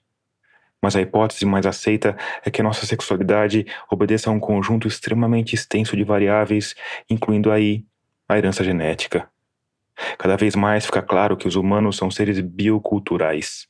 [0.82, 5.54] Mas a hipótese mais aceita é que a nossa sexualidade obedeça a um conjunto extremamente
[5.54, 6.74] extenso de variáveis,
[7.08, 7.86] incluindo aí
[8.28, 9.26] a herança genética.
[10.18, 13.66] Cada vez mais fica claro que os humanos são seres bioculturais.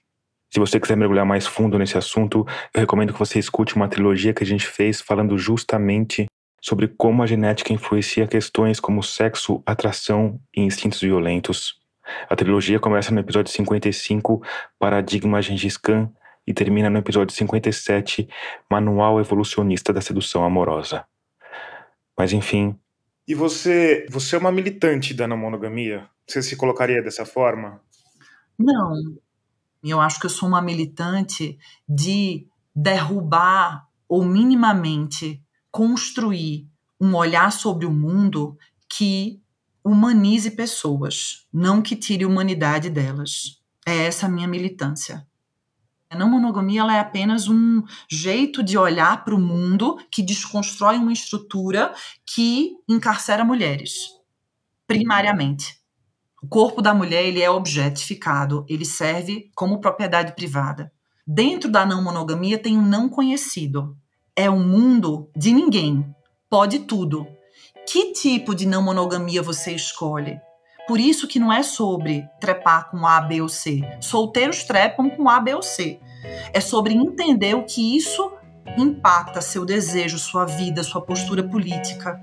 [0.52, 4.32] Se você quiser mergulhar mais fundo nesse assunto, eu recomendo que você escute uma trilogia
[4.32, 6.26] que a gente fez falando justamente
[6.62, 11.80] sobre como a genética influencia questões como sexo, atração e instintos violentos.
[12.30, 14.42] A trilogia começa no episódio 55,
[14.78, 16.10] Paradigma Gengis Khan,
[16.46, 18.28] e termina no episódio 57,
[18.70, 21.04] Manual Evolucionista da Sedução Amorosa.
[22.16, 22.78] Mas enfim.
[23.26, 26.08] E você, você é uma militante da não monogamia?
[26.26, 27.80] Você se colocaria dessa forma?
[28.58, 28.94] Não,
[29.82, 31.58] eu acho que eu sou uma militante
[31.88, 36.68] de derrubar ou minimamente construir
[37.00, 38.56] um olhar sobre o mundo
[38.88, 39.42] que
[39.84, 43.60] humanize pessoas, não que tire humanidade delas.
[43.86, 45.26] É essa a minha militância.
[46.08, 50.96] A não monogamia ela é apenas um jeito de olhar para o mundo que desconstrói
[50.96, 51.92] uma estrutura
[52.24, 54.10] que encarcera mulheres,
[54.86, 55.83] primariamente.
[56.44, 60.92] O corpo da mulher ele é objetificado, ele serve como propriedade privada.
[61.26, 63.96] Dentro da não monogamia tem um não conhecido.
[64.36, 66.04] É um mundo de ninguém.
[66.50, 67.26] Pode tudo.
[67.88, 70.38] Que tipo de não monogamia você escolhe?
[70.86, 73.80] Por isso que não é sobre trepar com A, B ou C.
[73.98, 75.98] Solteiros trepam com A, B ou C.
[76.52, 78.30] É sobre entender o que isso
[78.76, 82.20] impacta seu desejo, sua vida, sua postura política.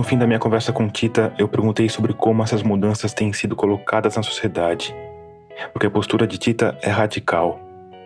[0.00, 3.54] No fim da minha conversa com Tita, eu perguntei sobre como essas mudanças têm sido
[3.54, 4.96] colocadas na sociedade.
[5.74, 7.60] Porque a postura de Tita é radical,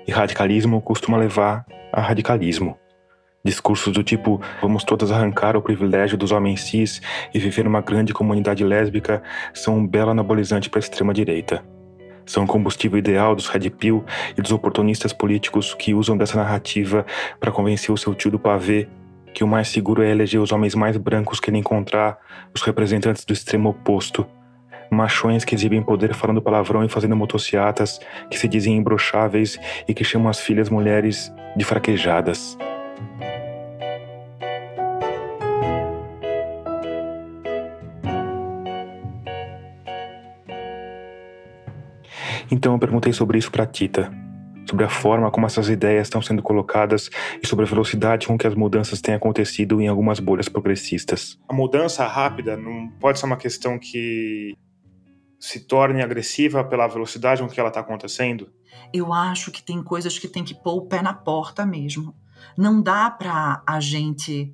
[0.05, 2.77] e radicalismo costuma levar a radicalismo.
[3.45, 7.01] Discursos do tipo vamos todas arrancar o privilégio dos homens cis
[7.33, 11.65] e viver numa grande comunidade lésbica são um belo anabolizante para a extrema-direita.
[12.27, 14.05] São o combustível ideal dos red pill
[14.37, 17.07] e dos oportunistas políticos que usam dessa narrativa
[17.39, 18.89] para convencer o seu tio do pavê
[19.35, 22.17] que o mais seguro é eleger os homens mais brancos que ele encontrar,
[22.55, 24.25] os representantes do extremo oposto.
[24.91, 30.05] Machões que exibem poder falando palavrão e fazendo motociatas, que se dizem imbrocháveis e que
[30.05, 32.57] chamam as filhas mulheres de fraquejadas.
[42.51, 44.13] Então eu perguntei sobre isso para Tita,
[44.75, 47.09] sobre a forma como essas ideias estão sendo colocadas
[47.41, 51.39] e sobre a velocidade com que as mudanças têm acontecido em algumas bolhas progressistas.
[51.49, 54.53] A mudança rápida não pode ser uma questão que
[55.39, 58.51] se torne agressiva pela velocidade com que ela está acontecendo?
[58.93, 62.13] Eu acho que tem coisas que tem que pôr o pé na porta mesmo.
[62.59, 64.53] Não dá para a gente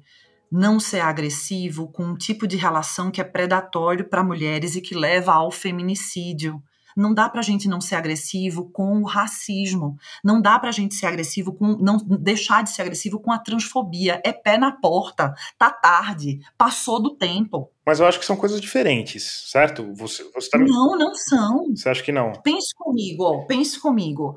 [0.53, 4.95] não ser agressivo com um tipo de relação que é predatório para mulheres e que
[4.95, 6.63] leva ao feminicídio.
[6.96, 9.96] Não dá para a gente não ser agressivo com o racismo.
[10.22, 11.76] Não dá para a gente ser agressivo com.
[11.76, 14.20] não deixar de ser agressivo com a transfobia.
[14.24, 15.35] É pé na porta.
[15.59, 16.40] Tá tarde.
[16.57, 17.70] Passou do tempo.
[17.85, 19.92] Mas eu acho que são coisas diferentes, certo?
[19.94, 20.59] Você, você tá...
[20.59, 21.74] Não, não são.
[21.74, 22.33] Você acha que não?
[22.33, 24.37] Pense comigo, ó, pense comigo.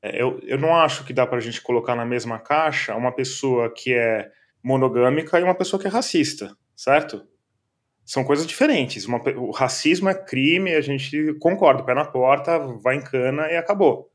[0.00, 3.72] É, eu, eu não acho que dá pra gente colocar na mesma caixa uma pessoa
[3.72, 4.30] que é
[4.62, 7.26] monogâmica e uma pessoa que é racista, certo?
[8.12, 9.06] São coisas diferentes.
[9.06, 13.56] Uma, o racismo é crime, a gente concorda, pé na porta, vai em cana e
[13.56, 14.10] acabou.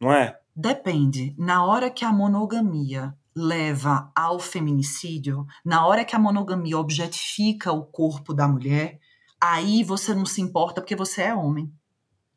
[0.00, 0.36] Não é?
[0.54, 1.32] Depende.
[1.38, 7.84] Na hora que a monogamia leva ao feminicídio, na hora que a monogamia objetifica o
[7.84, 8.98] corpo da mulher,
[9.40, 11.72] aí você não se importa porque você é homem.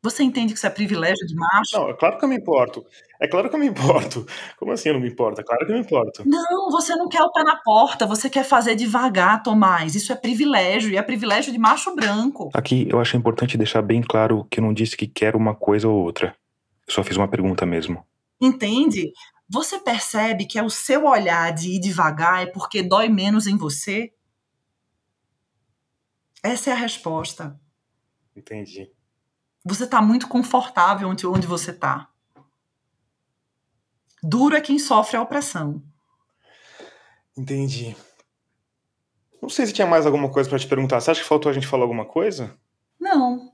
[0.00, 1.76] Você entende que isso é privilégio de macho?
[1.76, 2.86] Não, é claro que eu me importo.
[3.20, 4.24] É claro que eu me importo.
[4.56, 5.40] Como assim eu não me importo?
[5.40, 6.22] É claro que eu me importo.
[6.24, 9.96] Não, você não quer o pé na porta, você quer fazer devagar, Tomás.
[9.96, 12.48] Isso é privilégio, e é privilégio de macho branco.
[12.54, 15.88] Aqui eu acho importante deixar bem claro que eu não disse que quero uma coisa
[15.88, 16.36] ou outra.
[16.86, 18.04] Eu só fiz uma pergunta mesmo.
[18.40, 19.12] Entende?
[19.50, 23.56] Você percebe que é o seu olhar de ir devagar é porque dói menos em
[23.56, 24.12] você?
[26.42, 27.58] Essa é a resposta.
[28.36, 28.92] Entendi.
[29.68, 32.08] Você está muito confortável onde, onde você está.
[34.22, 35.82] Duro é quem sofre a opressão.
[37.36, 37.96] Entendi.
[39.40, 41.00] Não sei se tinha mais alguma coisa para te perguntar.
[41.00, 42.56] Você acha que faltou a gente falar alguma coisa?
[42.98, 43.52] Não.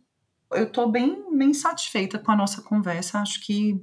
[0.50, 3.18] Eu estou bem, bem satisfeita com a nossa conversa.
[3.18, 3.78] Acho que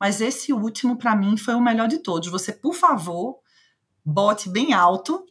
[0.00, 2.28] mas esse último, para mim, foi o melhor de todos.
[2.30, 3.38] Você, por favor,
[4.04, 5.24] bote bem alto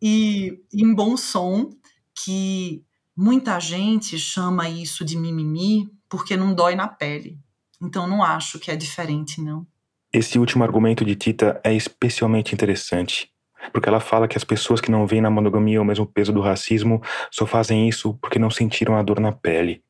[0.00, 1.70] e em bom som,
[2.14, 2.84] que
[3.16, 7.38] muita gente chama isso de mimimi porque não dói na pele.
[7.80, 9.66] Então, não acho que é diferente, não.
[10.12, 13.30] Esse último argumento de Tita é especialmente interessante,
[13.72, 16.40] porque ela fala que as pessoas que não veem na monogamia o mesmo peso do
[16.40, 19.82] racismo só fazem isso porque não sentiram a dor na pele.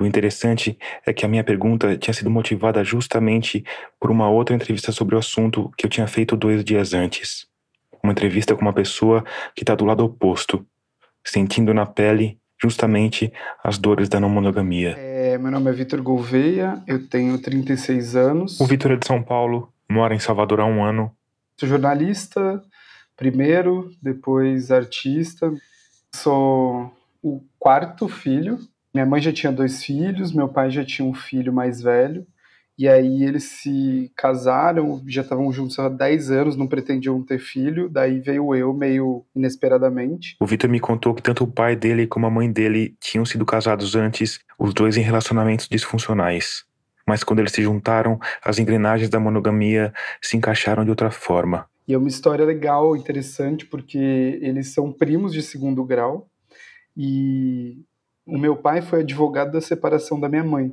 [0.00, 3.64] O interessante é que a minha pergunta tinha sido motivada justamente
[4.00, 7.46] por uma outra entrevista sobre o assunto que eu tinha feito dois dias antes.
[8.02, 9.24] Uma entrevista com uma pessoa
[9.54, 10.66] que está do lado oposto,
[11.24, 13.32] sentindo na pele justamente
[13.64, 14.94] as dores da não monogamia.
[14.98, 18.60] É, meu nome é Vitor Gouveia, eu tenho 36 anos.
[18.60, 21.10] O Vitor é de São Paulo, mora em Salvador há um ano.
[21.58, 22.62] Sou jornalista,
[23.16, 25.52] primeiro, depois artista.
[26.14, 26.92] Sou
[27.22, 28.58] o quarto filho
[28.96, 32.26] minha mãe já tinha dois filhos, meu pai já tinha um filho mais velho.
[32.78, 37.88] E aí eles se casaram, já estavam juntos há 10 anos, não pretendiam ter filho,
[37.88, 40.36] daí veio eu meio inesperadamente.
[40.38, 43.46] O Vitor me contou que tanto o pai dele como a mãe dele tinham sido
[43.46, 46.64] casados antes, os dois em relacionamentos disfuncionais.
[47.06, 51.66] Mas quando eles se juntaram, as engrenagens da monogamia se encaixaram de outra forma.
[51.88, 56.28] E é uma história legal, interessante, porque eles são primos de segundo grau
[56.96, 57.78] e
[58.26, 60.70] o meu pai foi advogado da separação da minha mãe.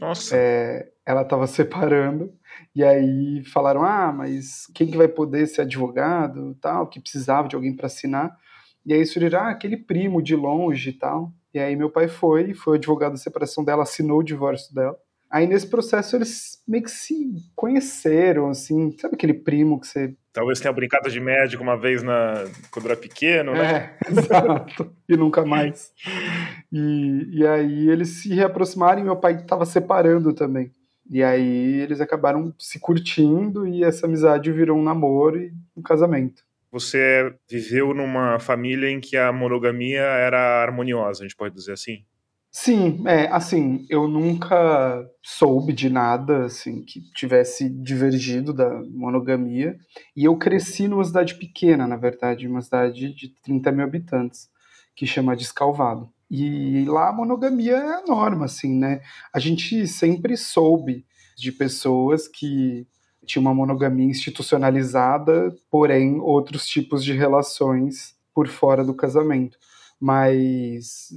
[0.00, 0.36] Nossa.
[0.36, 2.32] É, ela estava separando
[2.74, 7.56] e aí falaram: ah, mas quem que vai poder ser advogado, tal, que precisava de
[7.56, 8.36] alguém para assinar.
[8.84, 11.32] E aí surgiu, ah, aquele primo de longe e tal.
[11.52, 14.96] E aí meu pai foi, foi advogado da separação dela, assinou o divórcio dela.
[15.30, 17.14] Aí nesse processo eles meio que se
[17.54, 20.14] conheceram, assim, sabe aquele primo que você.
[20.32, 22.46] Talvez tenha brincado de médico uma vez na...
[22.70, 23.96] quando era pequeno, né?
[24.06, 24.90] É, exato.
[25.06, 25.92] e nunca mais.
[26.72, 30.70] E, e aí eles se reaproximaram e meu pai estava separando também.
[31.10, 36.42] E aí eles acabaram se curtindo e essa amizade virou um namoro e um casamento.
[36.70, 42.04] Você viveu numa família em que a monogamia era harmoniosa, a gente pode dizer assim?
[42.50, 49.78] Sim, é, assim, eu nunca soube de nada, assim, que tivesse divergido da monogamia,
[50.16, 54.50] e eu cresci numa cidade pequena, na verdade, uma cidade de 30 mil habitantes,
[54.96, 56.10] que chama Descalvado.
[56.30, 59.00] E lá a monogamia é a norma, assim, né?
[59.32, 61.06] A gente sempre soube
[61.36, 62.86] de pessoas que
[63.24, 69.58] tinham uma monogamia institucionalizada, porém outros tipos de relações por fora do casamento.
[70.00, 71.08] Mas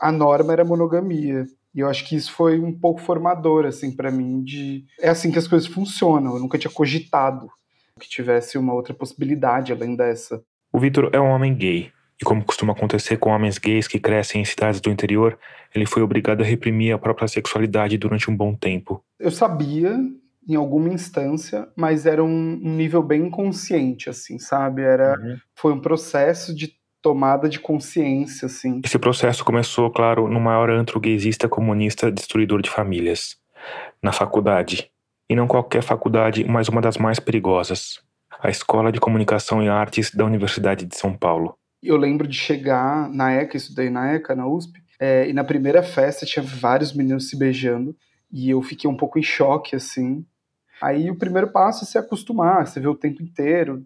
[0.00, 1.46] a norma era monogamia.
[1.74, 4.84] E eu acho que isso foi um pouco formador, assim, para mim, de...
[5.00, 6.34] É assim que as coisas funcionam.
[6.34, 7.48] Eu nunca tinha cogitado
[7.98, 10.42] que tivesse uma outra possibilidade além dessa.
[10.72, 11.92] O Vitor é um homem gay.
[12.20, 15.38] E como costuma acontecer com homens gays que crescem em cidades do interior,
[15.74, 19.02] ele foi obrigado a reprimir a própria sexualidade durante um bom tempo.
[19.20, 19.96] Eu sabia,
[20.48, 24.82] em alguma instância, mas era um, nível bem inconsciente, assim, sabe?
[24.82, 25.36] Era, uhum.
[25.54, 28.80] Foi um processo de tomada de consciência, assim.
[28.84, 33.36] Esse processo começou, claro, no maior antro gaysista comunista destruidor de famílias,
[34.02, 34.90] na faculdade.
[35.30, 38.00] E não qualquer faculdade, mas uma das mais perigosas,
[38.40, 41.54] a Escola de Comunicação e Artes da Universidade de São Paulo.
[41.82, 45.82] Eu lembro de chegar na ECA, estudei na ECA, na USP, é, e na primeira
[45.82, 47.96] festa tinha vários meninos se beijando,
[48.32, 50.24] e eu fiquei um pouco em choque, assim.
[50.82, 53.84] Aí o primeiro passo é se acostumar, você vê o tempo inteiro,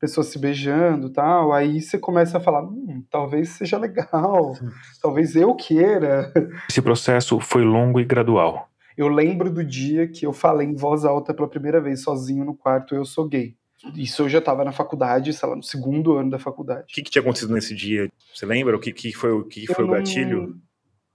[0.00, 4.56] pessoas se beijando tal, aí você começa a falar, hum, talvez seja legal,
[5.02, 6.32] talvez eu queira.
[6.68, 8.68] Esse processo foi longo e gradual.
[8.96, 12.54] Eu lembro do dia que eu falei em voz alta pela primeira vez, sozinho no
[12.54, 13.54] quarto, eu sou gay.
[13.94, 16.82] Isso eu já estava na faculdade, sei lá, no segundo ano da faculdade.
[16.82, 18.10] O que, que tinha acontecido nesse dia?
[18.34, 18.76] Você lembra?
[18.76, 20.56] O que, que foi, o, que foi o gatilho?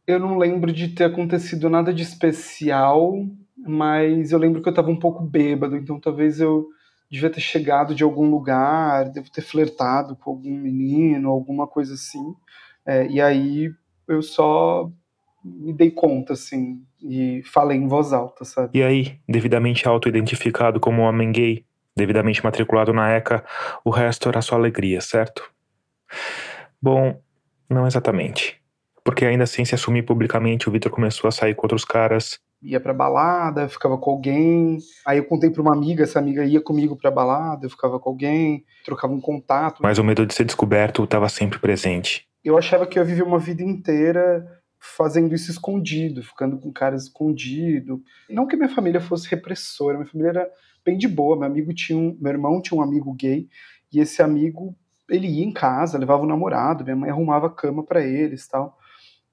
[0.07, 3.14] Eu não lembro de ter acontecido nada de especial,
[3.57, 6.68] mas eu lembro que eu estava um pouco bêbado, então talvez eu
[7.09, 12.34] devia ter chegado de algum lugar, devo ter flertado com algum menino, alguma coisa assim.
[12.86, 13.72] É, e aí
[14.07, 14.89] eu só
[15.43, 18.78] me dei conta, assim, e falei em voz alta, sabe?
[18.78, 23.43] E aí, devidamente auto-identificado como homem gay, devidamente matriculado na ECA,
[23.83, 25.49] o resto era só alegria, certo?
[26.81, 27.19] Bom,
[27.69, 28.61] não exatamente.
[29.03, 32.79] Porque ainda sem se assumir publicamente, o Vitor começou a sair com outros caras, ia
[32.79, 34.77] pra balada, ficava com alguém.
[35.05, 38.09] Aí eu contei pra uma amiga, essa amiga ia comigo pra balada, eu ficava com
[38.09, 39.83] alguém, trocava um contato.
[39.83, 42.25] Mas o medo de ser descoberto estava sempre presente.
[42.43, 44.45] Eu achava que eu ia viver uma vida inteira
[44.79, 48.01] fazendo isso escondido, ficando com caras escondido.
[48.29, 50.49] Não que minha família fosse repressora, minha família era
[50.86, 51.38] bem de boa.
[51.38, 53.47] Meu amigo tinha um, meu irmão tinha um amigo gay
[53.91, 54.75] e esse amigo
[55.09, 58.77] ele ia em casa, levava o namorado, minha mãe arrumava cama para eles, tal.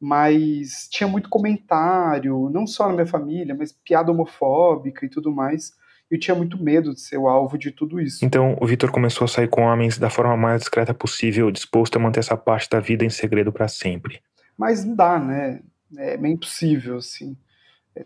[0.01, 5.73] Mas tinha muito comentário, não só na minha família, mas piada homofóbica e tudo mais.
[6.11, 8.25] Eu tinha muito medo de ser o alvo de tudo isso.
[8.25, 11.99] Então, o Vitor começou a sair com homens da forma mais discreta possível, disposto a
[12.01, 14.21] manter essa parte da vida em segredo para sempre.
[14.59, 15.61] Mas não dá, né?
[15.97, 17.37] É meio impossível, assim.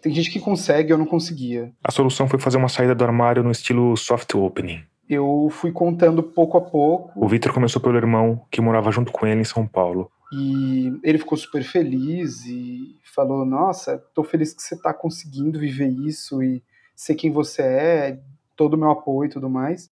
[0.00, 1.72] Tem gente que consegue, eu não conseguia.
[1.82, 4.82] A solução foi fazer uma saída do armário no estilo soft opening.
[5.08, 7.12] Eu fui contando pouco a pouco.
[7.14, 10.10] O Vitor começou pelo irmão, que morava junto com ele em São Paulo.
[10.32, 15.88] E ele ficou super feliz e falou: Nossa, tô feliz que você tá conseguindo viver
[15.88, 16.62] isso e
[16.96, 18.20] ser quem você é,
[18.56, 19.90] todo o meu apoio e tudo mais.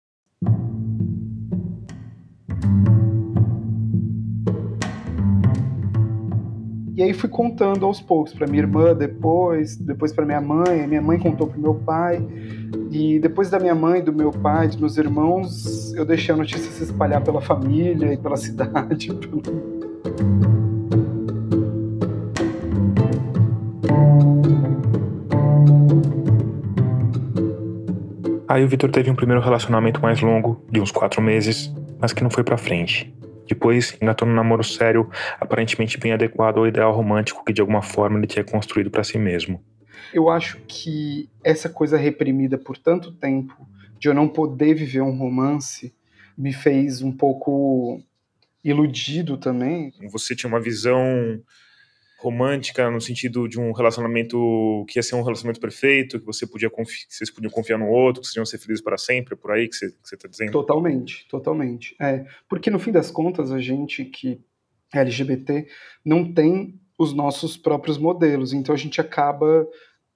[6.95, 11.01] E aí fui contando aos poucos para minha irmã depois, depois para minha mãe, minha
[11.01, 12.25] mãe contou para meu pai.
[12.89, 16.71] E depois da minha mãe, do meu pai, dos meus irmãos, eu deixei a notícia
[16.71, 19.09] se espalhar pela família e pela cidade.
[28.47, 32.23] Aí o Vitor teve um primeiro relacionamento mais longo, de uns quatro meses, mas que
[32.23, 33.13] não foi pra frente.
[33.47, 38.17] Depois, engatou num namoro sério, aparentemente bem adequado ao ideal romântico que de alguma forma
[38.17, 39.63] ele tinha construído para si mesmo.
[40.13, 43.67] Eu acho que essa coisa reprimida por tanto tempo,
[43.99, 45.93] de eu não poder viver um romance,
[46.37, 48.01] me fez um pouco
[48.63, 49.93] iludido também.
[50.11, 51.39] Você tinha uma visão
[52.17, 56.69] romântica no sentido de um relacionamento que ia ser um relacionamento perfeito, que você podia
[56.69, 59.67] que vocês podiam confiar no outro, que vocês iam ser felizes para sempre, por aí
[59.67, 60.51] que você, está dizendo?
[60.51, 61.95] Totalmente, totalmente.
[61.99, 64.39] É, porque no fim das contas a gente que
[64.93, 65.67] é LGBT
[66.03, 69.67] não tem os nossos próprios modelos, então a gente acaba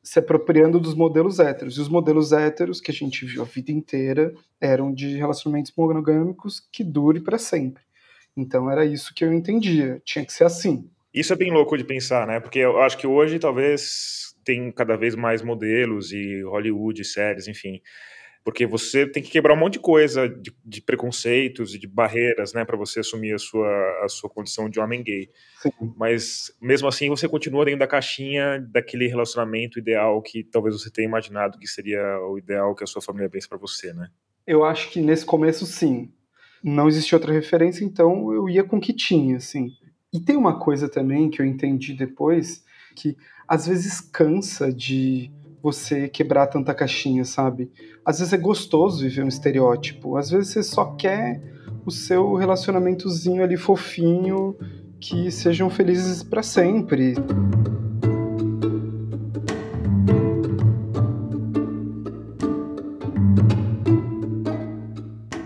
[0.02, 1.78] se apropriando dos modelos héteros.
[1.78, 6.62] E os modelos héteros que a gente viu a vida inteira eram de relacionamentos monogâmicos
[6.72, 7.84] que dure para sempre.
[8.36, 10.90] Então era isso que eu entendia, tinha que ser assim.
[11.14, 12.40] Isso é bem louco de pensar, né?
[12.40, 17.82] Porque eu acho que hoje talvez tem cada vez mais modelos e Hollywood, séries, enfim.
[18.44, 22.54] Porque você tem que quebrar um monte de coisa, de, de preconceitos e de barreiras,
[22.54, 23.70] né, para você assumir a sua,
[24.04, 25.30] a sua condição de homem gay.
[25.62, 25.72] Sim.
[25.98, 31.08] Mas mesmo assim você continua dentro da caixinha daquele relacionamento ideal que talvez você tenha
[31.08, 34.10] imaginado que seria o ideal que a sua família pensa para você, né?
[34.48, 36.12] Eu acho que nesse começo sim.
[36.64, 39.70] Não existia outra referência, então eu ia com o que tinha, assim.
[40.12, 42.64] E tem uma coisa também que eu entendi depois,
[42.96, 43.16] que
[43.48, 45.32] às vezes cansa de
[45.62, 47.72] você quebrar tanta caixinha, sabe?
[48.04, 51.40] Às vezes é gostoso viver um estereótipo, às vezes você só quer
[51.86, 54.56] o seu relacionamentozinho ali fofinho,
[55.00, 57.14] que sejam felizes para sempre.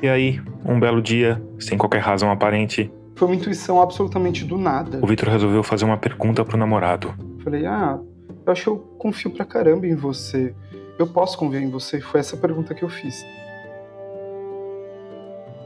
[0.02, 5.00] E aí, um belo dia, sem qualquer razão aparente, foi uma intuição absolutamente do nada.
[5.02, 7.14] O Vitor resolveu fazer uma pergunta pro namorado.
[7.44, 8.00] Falei, ah,
[8.46, 10.54] eu acho que eu confio pra caramba em você.
[10.98, 12.02] Eu posso confiar em você?
[12.02, 13.24] Foi essa pergunta que eu fiz.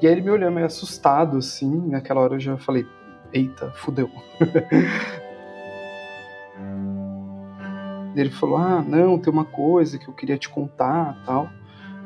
[0.01, 1.87] E aí ele me olhou meio assustado, assim.
[1.87, 2.85] Naquela hora eu já falei,
[3.33, 4.09] eita, fudeu.
[8.15, 11.49] ele falou, ah, não, tem uma coisa que eu queria te contar, tal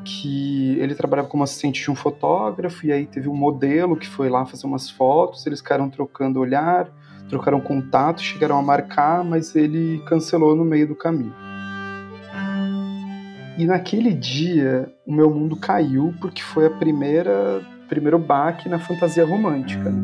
[0.04, 4.28] que ele trabalhava como assistente de um fotógrafo e aí teve um modelo que foi
[4.28, 6.88] lá fazer umas fotos, eles ficaram trocando olhar,
[7.28, 11.34] trocaram contato, chegaram a marcar, mas ele cancelou no meio do caminho.
[13.58, 19.24] E naquele dia o meu mundo caiu porque foi a primeira primeiro baque na fantasia
[19.24, 19.90] romântica.
[19.90, 20.02] Né?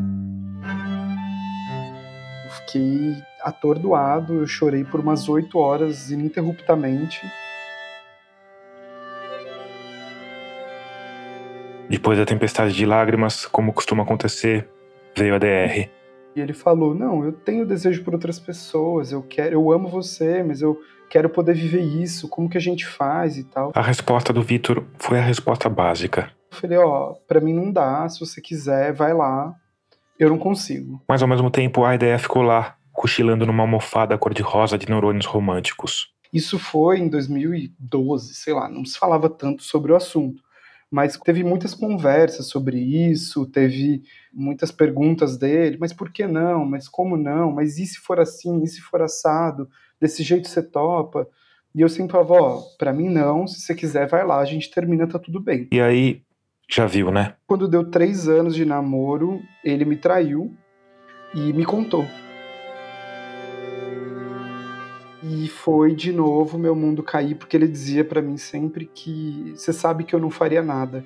[2.45, 7.19] Eu fiquei atordoado, eu chorei por umas oito horas ininterruptamente
[11.89, 14.69] Depois da tempestade de lágrimas, como costuma acontecer,
[15.17, 15.89] veio a DR.
[16.35, 20.43] E ele falou: "Não, eu tenho desejo por outras pessoas, eu quero, eu amo você,
[20.43, 20.79] mas eu
[21.09, 23.71] quero poder viver isso, como que a gente faz e tal".
[23.73, 26.31] A resposta do Vitor foi a resposta básica.
[26.51, 29.55] Eu falei: "Ó, para mim não dá, se você quiser, vai lá.
[30.19, 31.01] Eu não consigo".
[31.07, 36.13] Mas ao mesmo tempo, a ideia ficou lá, cochilando numa almofada cor-de-rosa de neurônios românticos.
[36.31, 40.43] Isso foi em 2012, sei lá, não se falava tanto sobre o assunto
[40.91, 46.65] mas teve muitas conversas sobre isso, teve muitas perguntas dele, mas por que não?
[46.65, 47.51] Mas como não?
[47.51, 48.63] Mas e se for assim?
[48.63, 49.69] E se for assado?
[50.01, 51.27] Desse jeito você topa?
[51.75, 54.71] E eu sempre falava, ó, pra mim não, se você quiser, vai lá, a gente
[54.71, 55.67] termina, tá tudo bem.
[55.71, 56.23] E aí,
[56.67, 57.35] já viu, né?
[57.45, 60.51] Quando deu três anos de namoro, ele me traiu
[61.35, 62.05] e me contou.
[65.63, 70.03] Foi de novo meu mundo cair, porque ele dizia para mim sempre que você sabe
[70.03, 71.03] que eu não faria nada.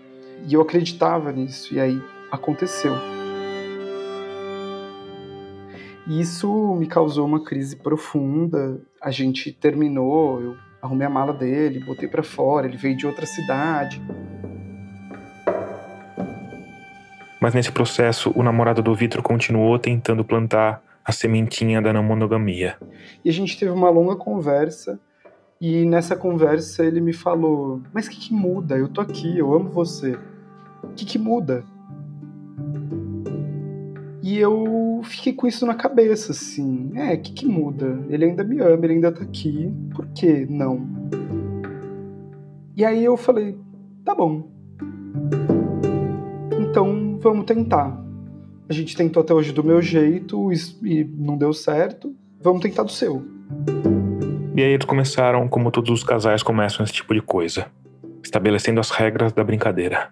[0.48, 2.02] E eu acreditava nisso, e aí
[2.32, 2.94] aconteceu.
[6.06, 8.80] E isso me causou uma crise profunda.
[9.02, 13.26] A gente terminou, eu arrumei a mala dele, botei para fora, ele veio de outra
[13.26, 14.02] cidade.
[17.40, 22.78] Mas nesse processo, o namorado do Vitor continuou tentando plantar a sementinha da não monogamia.
[23.24, 25.00] E a gente teve uma longa conversa.
[25.60, 28.78] E nessa conversa ele me falou: Mas o que, que muda?
[28.78, 30.18] Eu tô aqui, eu amo você.
[30.84, 31.64] O que, que muda?
[34.22, 36.92] E eu fiquei com isso na cabeça, assim.
[36.96, 38.00] É, o que, que muda?
[38.10, 39.74] Ele ainda me ama, ele ainda tá aqui.
[39.94, 40.88] Por que não?
[42.76, 43.58] E aí eu falei:
[44.04, 44.50] Tá bom.
[46.60, 48.03] Então vamos tentar.
[48.74, 50.52] A gente tentou até hoje do meu jeito
[50.84, 52.12] e não deu certo.
[52.42, 53.24] Vamos tentar do seu.
[54.56, 57.68] E aí eles começaram, como todos os casais começam esse tipo de coisa,
[58.24, 60.10] estabelecendo as regras da brincadeira.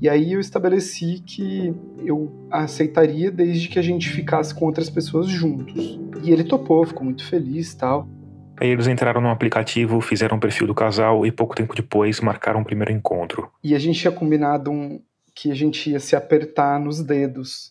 [0.00, 1.72] E aí eu estabeleci que
[2.04, 6.00] eu aceitaria desde que a gente ficasse com outras pessoas juntos.
[6.24, 8.08] E ele topou, ficou muito feliz tal.
[8.60, 12.62] Aí eles entraram no aplicativo, fizeram o perfil do casal e pouco tempo depois marcaram
[12.62, 13.48] o primeiro encontro.
[13.62, 15.00] E a gente tinha combinado um,
[15.32, 17.69] que a gente ia se apertar nos dedos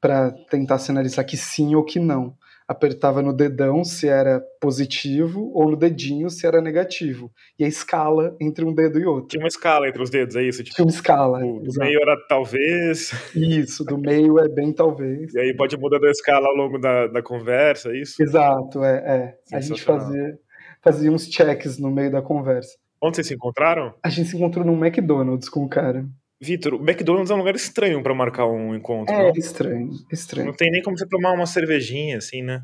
[0.00, 2.34] para tentar sinalizar que sim ou que não.
[2.66, 7.32] Apertava no dedão se era positivo ou no dedinho se era negativo.
[7.58, 9.26] E a escala entre um dedo e outro.
[9.26, 10.62] Tinha uma escala entre os dedos, é isso?
[10.62, 11.44] Tipo, Tinha uma escala.
[11.44, 13.10] O do meio era talvez.
[13.34, 15.34] Isso, do meio é bem talvez.
[15.34, 18.22] E aí pode mudar a escala ao longo da, da conversa, é isso?
[18.22, 19.34] Exato, é.
[19.50, 19.56] é.
[19.56, 20.38] A gente fazia,
[20.80, 22.78] fazia uns checks no meio da conversa.
[23.02, 23.94] Onde vocês se encontraram?
[24.00, 26.06] A gente se encontrou num McDonald's com o cara.
[26.42, 29.14] Vitor, o McDonald's é um lugar estranho para marcar um encontro.
[29.14, 29.32] É, não?
[29.36, 30.46] estranho, estranho.
[30.46, 32.62] Não tem nem como você tomar uma cervejinha, assim, né?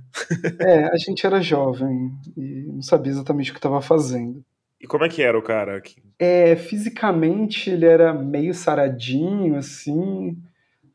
[0.58, 4.42] é, a gente era jovem e não sabia exatamente o que estava fazendo.
[4.80, 6.02] E como é que era o cara aqui?
[6.18, 10.38] É, fisicamente ele era meio saradinho, assim,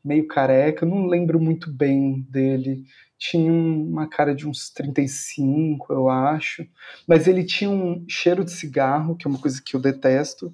[0.04, 2.82] meio careca, eu não lembro muito bem dele.
[3.16, 6.66] Tinha uma cara de uns 35, eu acho.
[7.06, 10.52] Mas ele tinha um cheiro de cigarro, que é uma coisa que eu detesto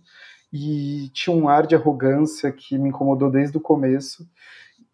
[0.53, 4.27] e tinha um ar de arrogância que me incomodou desde o começo.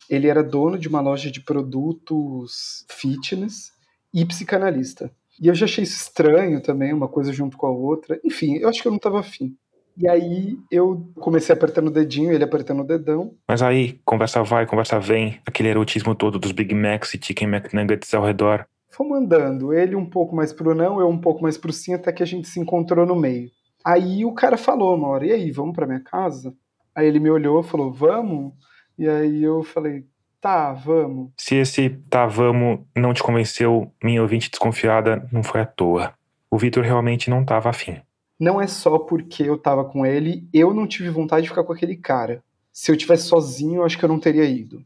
[0.08, 3.72] Ele era dono de uma loja de produtos fitness
[4.12, 5.10] e psicanalista.
[5.40, 8.20] E eu já achei isso estranho também, uma coisa junto com a outra.
[8.24, 9.56] Enfim, eu acho que eu não estava afim.
[9.96, 13.34] E aí eu comecei apertando o dedinho, ele apertando o dedão.
[13.46, 18.12] Mas aí, conversa vai, conversa vem, aquele erotismo todo dos Big Macs e Chicken McNuggets
[18.12, 18.66] ao redor.
[18.90, 22.12] Fomos andando, ele um pouco mais pro não, eu um pouco mais pro sim, até
[22.12, 23.50] que a gente se encontrou no meio.
[23.84, 26.54] Aí o cara falou uma hora, e aí, vamos pra minha casa?
[26.94, 28.52] Aí ele me olhou e falou, vamos?
[28.96, 30.06] E aí eu falei,
[30.40, 31.32] tá, vamos.
[31.38, 36.14] Se esse tá, vamos não te convenceu, minha ouvinte desconfiada não foi à toa.
[36.50, 38.00] O Vitor realmente não tava afim.
[38.38, 41.72] Não é só porque eu tava com ele, eu não tive vontade de ficar com
[41.72, 42.42] aquele cara.
[42.72, 44.84] Se eu tivesse sozinho, eu acho que eu não teria ido.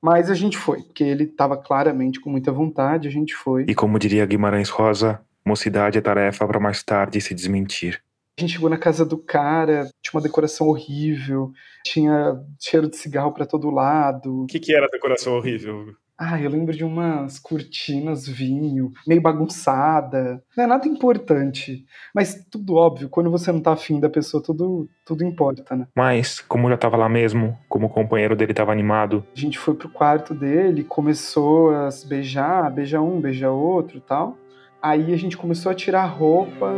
[0.00, 3.64] Mas a gente foi, porque ele tava claramente com muita vontade, a gente foi.
[3.68, 8.02] E como diria Guimarães Rosa, mocidade é tarefa para mais tarde se desmentir.
[8.38, 13.32] A gente chegou na casa do cara, tinha uma decoração horrível, tinha cheiro de cigarro
[13.32, 14.42] para todo lado.
[14.42, 15.94] O que, que era a decoração horrível?
[16.18, 20.42] Ah, eu lembro de umas cortinas vinho, meio bagunçada.
[20.54, 21.86] Não é nada importante.
[22.14, 25.88] Mas tudo óbvio, quando você não tá afim da pessoa, tudo, tudo importa, né?
[25.96, 29.24] Mas, como já tava lá mesmo, como o companheiro dele tava animado.
[29.34, 34.36] A gente foi pro quarto dele, começou a se beijar, beija um, beija outro tal.
[34.82, 36.70] Aí a gente começou a tirar a roupa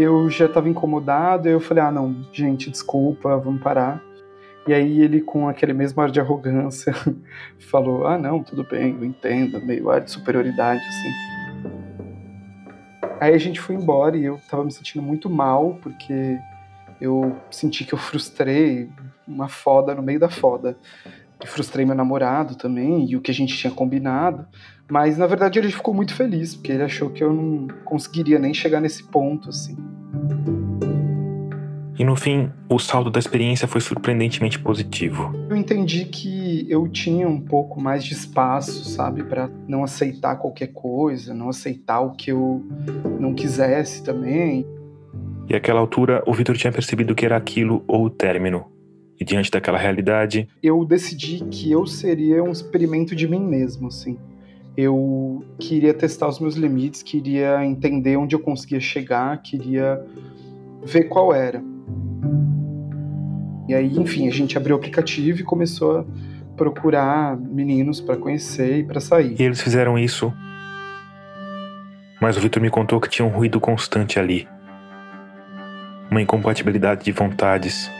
[0.00, 4.02] eu já estava incomodado, eu falei, ah, não, gente, desculpa, vamos parar.
[4.66, 6.94] E aí ele, com aquele mesmo ar de arrogância,
[7.70, 11.30] falou, ah, não, tudo bem, eu entendo, meio ar de superioridade, assim.
[13.20, 16.38] Aí a gente foi embora e eu estava me sentindo muito mal, porque
[17.00, 18.90] eu senti que eu frustrei
[19.26, 20.76] uma foda no meio da foda.
[21.40, 24.46] Eu frustrei meu namorado também, e o que a gente tinha combinado.
[24.90, 28.52] Mas na verdade ele ficou muito feliz, porque ele achou que eu não conseguiria nem
[28.52, 29.76] chegar nesse ponto, assim.
[32.00, 35.34] E no fim, o saldo da experiência foi surpreendentemente positivo.
[35.50, 40.68] Eu entendi que eu tinha um pouco mais de espaço, sabe, para não aceitar qualquer
[40.68, 42.64] coisa, não aceitar o que eu
[43.20, 44.66] não quisesse também.
[45.46, 48.64] E àquela altura, o Vitor tinha percebido que era aquilo ou o término.
[49.20, 54.16] E diante daquela realidade, eu decidi que eu seria um experimento de mim mesmo, assim.
[54.76, 60.04] Eu queria testar os meus limites, queria entender onde eu conseguia chegar, queria
[60.84, 61.62] ver qual era.
[63.68, 66.04] E aí, enfim, a gente abriu o aplicativo e começou a
[66.56, 69.36] procurar meninos para conhecer e para sair.
[69.38, 70.32] E eles fizeram isso.
[72.20, 74.46] Mas o Vitor me contou que tinha um ruído constante ali.
[76.10, 77.90] Uma incompatibilidade de vontades.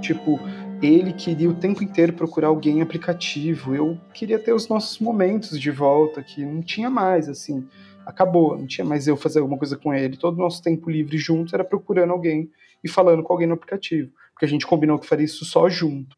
[0.00, 0.40] Tipo,
[0.84, 3.74] ele queria o tempo inteiro procurar alguém em aplicativo.
[3.74, 7.66] Eu queria ter os nossos momentos de volta, que não tinha mais, assim.
[8.06, 10.16] Acabou, não tinha mais eu fazer alguma coisa com ele.
[10.16, 12.50] Todo o nosso tempo livre juntos era procurando alguém
[12.82, 14.12] e falando com alguém no aplicativo.
[14.32, 16.16] Porque a gente combinou que faria isso só junto.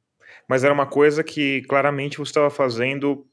[0.48, 3.26] Mas era uma coisa que claramente você estava fazendo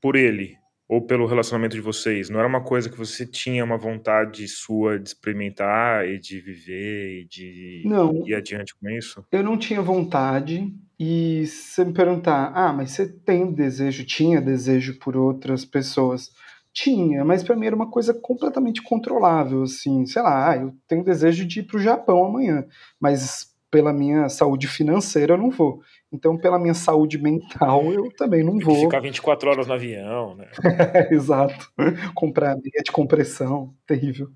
[0.00, 0.59] por ele
[0.90, 2.28] ou pelo relacionamento de vocês?
[2.28, 7.20] Não era uma coisa que você tinha uma vontade sua de experimentar e de viver
[7.20, 9.24] e de não, ir adiante com isso?
[9.30, 10.74] Eu não tinha vontade.
[10.98, 16.32] E se você me perguntar, ah, mas você tem desejo, tinha desejo por outras pessoas?
[16.72, 21.04] Tinha, mas para mim era uma coisa completamente controlável, assim, sei lá, ah, eu tenho
[21.04, 22.64] desejo de ir para o Japão amanhã,
[23.00, 25.82] mas pela minha saúde financeira eu não vou.
[26.12, 28.80] Então, pela minha saúde mental, eu também não vou.
[28.80, 30.48] Ficar 24 horas no avião, né?
[30.94, 31.70] É, exato.
[32.14, 34.28] Comprar meia de compressão, terrível.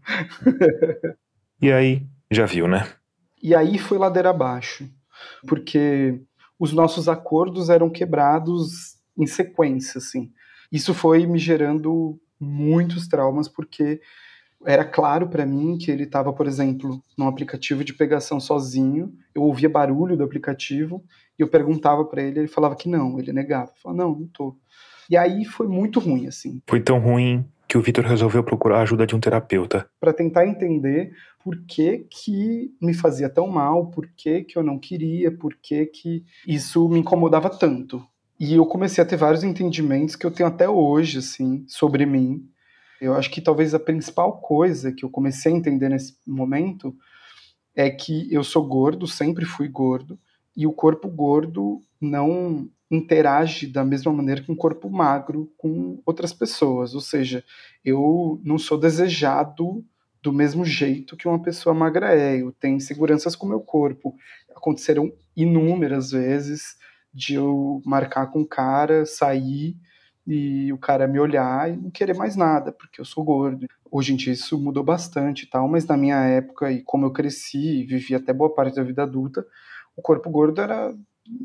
[1.61, 2.87] e aí, já viu, né?
[3.43, 4.89] E aí foi ladeira abaixo,
[5.47, 6.21] porque
[6.59, 10.33] os nossos acordos eram quebrados em sequência, assim.
[10.71, 14.01] Isso foi me gerando muitos traumas, porque
[14.65, 19.13] era claro para mim que ele estava, por exemplo, num aplicativo de pegação sozinho.
[19.35, 21.05] Eu ouvia barulho do aplicativo
[21.39, 23.71] e eu perguntava para ele, ele falava que não, ele negava.
[23.71, 24.57] Eu falava, não, não tô.
[25.11, 26.63] E aí foi muito ruim, assim.
[26.67, 29.89] Foi tão ruim que o Vitor resolveu procurar a ajuda de um terapeuta.
[30.01, 31.13] Para tentar entender
[31.43, 35.87] por que, que me fazia tão mal, por que, que eu não queria, por que,
[35.87, 38.03] que isso me incomodava tanto.
[38.39, 42.49] E eu comecei a ter vários entendimentos que eu tenho até hoje, assim, sobre mim,
[43.05, 46.97] eu acho que talvez a principal coisa que eu comecei a entender nesse momento
[47.75, 50.19] é que eu sou gordo, sempre fui gordo,
[50.57, 56.33] e o corpo gordo não interage da mesma maneira que um corpo magro com outras
[56.33, 56.95] pessoas.
[56.95, 57.45] Ou seja,
[57.85, 59.85] eu não sou desejado
[60.23, 62.41] do mesmo jeito que uma pessoa magra é.
[62.41, 64.15] Eu tenho inseguranças com o meu corpo.
[64.55, 66.77] Aconteceram inúmeras vezes
[67.13, 69.77] de eu marcar com o cara, sair
[70.27, 73.67] e o cara me olhar e não querer mais nada, porque eu sou gordo.
[73.91, 77.13] Hoje em dia isso mudou bastante e tal, mas na minha época, e como eu
[77.13, 79.47] cresci e vivi até boa parte da vida adulta,
[79.97, 80.95] o corpo gordo era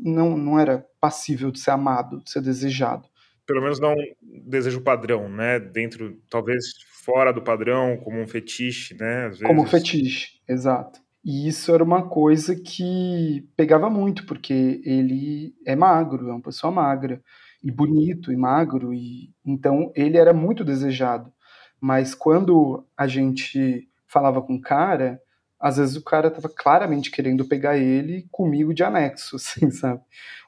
[0.02, 3.08] não, não era passível de ser amado, de ser desejado.
[3.46, 5.58] Pelo menos não um desejo padrão, né?
[5.58, 6.64] Dentro, talvez
[7.04, 9.28] fora do padrão, como um fetiche, né?
[9.28, 9.42] Vezes...
[9.42, 11.00] Como um fetiche, exato.
[11.24, 16.70] E isso era uma coisa que pegava muito, porque ele é magro, é uma pessoa
[16.70, 17.22] magra
[17.62, 21.32] e bonito e magro e então ele era muito desejado.
[21.80, 25.20] Mas quando a gente falava com o cara,
[25.58, 30.00] às vezes o cara estava claramente querendo pegar ele comigo de anexo, assim, sabe?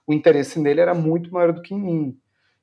[0.06, 2.18] O interesse nele era muito maior do que em mim.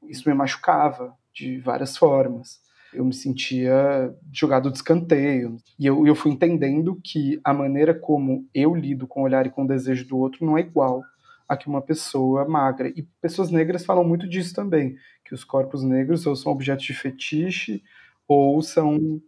[0.08, 2.60] Isso me machucava de várias formas.
[2.94, 5.58] Eu me sentia jogado de escanteio.
[5.78, 9.52] E eu, eu fui entendendo que a maneira como eu lido com o olhar e
[9.52, 11.04] com o desejo do outro não é igual
[11.50, 12.90] a que uma pessoa magra.
[12.90, 14.96] E pessoas negras falam muito disso também,
[15.26, 17.84] que os corpos negros ou são objetos de fetiche
[18.28, 19.20] ou são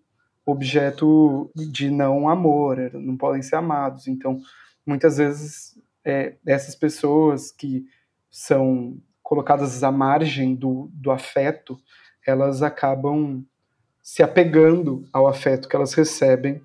[0.46, 4.08] objeto de não amor, não podem ser amados.
[4.08, 4.40] Então,
[4.86, 7.86] muitas vezes, é, essas pessoas que
[8.30, 11.80] são colocadas à margem do, do afeto,
[12.26, 13.44] elas acabam
[14.02, 16.62] se apegando ao afeto que elas recebem,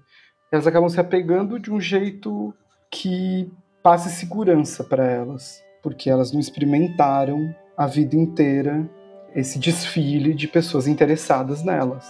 [0.51, 2.55] elas acabam se apegando de um jeito
[2.91, 3.51] que
[3.87, 8.85] passe segurança para elas, porque elas não experimentaram a vida inteira
[9.33, 12.05] esse desfile de pessoas interessadas nelas.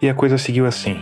[0.00, 0.96] E a coisa seguiu assim.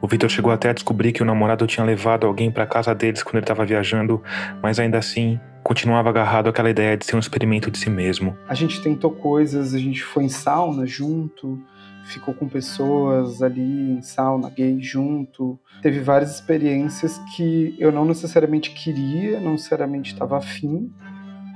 [0.00, 3.22] O Victor chegou até a descobrir que o namorado tinha levado alguém para casa deles
[3.22, 4.22] quando ele estava viajando,
[4.62, 8.34] mas ainda assim continuava agarrado àquela ideia de ser um experimento de si mesmo.
[8.48, 11.58] A gente tentou coisas, a gente foi em sauna junto,
[12.04, 15.58] ficou com pessoas ali em sauna gay junto.
[15.82, 20.90] Teve várias experiências que eu não necessariamente queria, não necessariamente estava afim,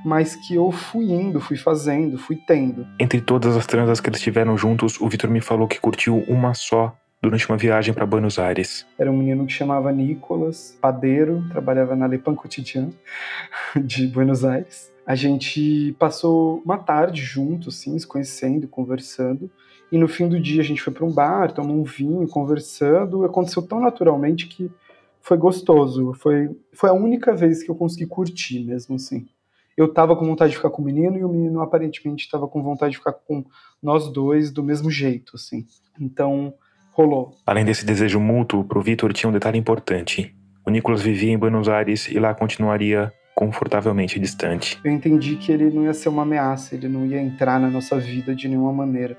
[0.04, 2.86] mas que eu fui indo, fui fazendo, fui tendo.
[2.98, 6.54] Entre todas as transas que eles tiveram juntos, o Vitor me falou que curtiu uma
[6.54, 8.86] só durante uma viagem para Buenos Aires.
[8.98, 12.90] Era um menino que chamava Nicolas, padeiro, trabalhava na Le Pan Quotidien
[13.76, 14.92] de Buenos Aires.
[15.04, 19.50] A gente passou uma tarde juntos, assim, se conhecendo, conversando.
[19.90, 23.24] E no fim do dia a gente foi para um bar, tomou um vinho, conversando.
[23.24, 24.70] Aconteceu tão naturalmente que
[25.20, 26.12] foi gostoso.
[26.14, 29.26] Foi, foi a única vez que eu consegui curtir mesmo, assim.
[29.76, 32.62] Eu tava com vontade de ficar com o menino e o menino aparentemente estava com
[32.62, 33.44] vontade de ficar com
[33.82, 35.66] nós dois do mesmo jeito, assim.
[36.00, 36.52] Então,
[36.92, 37.36] rolou.
[37.46, 40.34] Além desse desejo mútuo, pro Vitor tinha um detalhe importante.
[40.66, 44.80] O Nicolas vivia em Buenos Aires e lá continuaria confortavelmente distante.
[44.84, 47.96] Eu entendi que ele não ia ser uma ameaça, ele não ia entrar na nossa
[47.96, 49.16] vida de nenhuma maneira.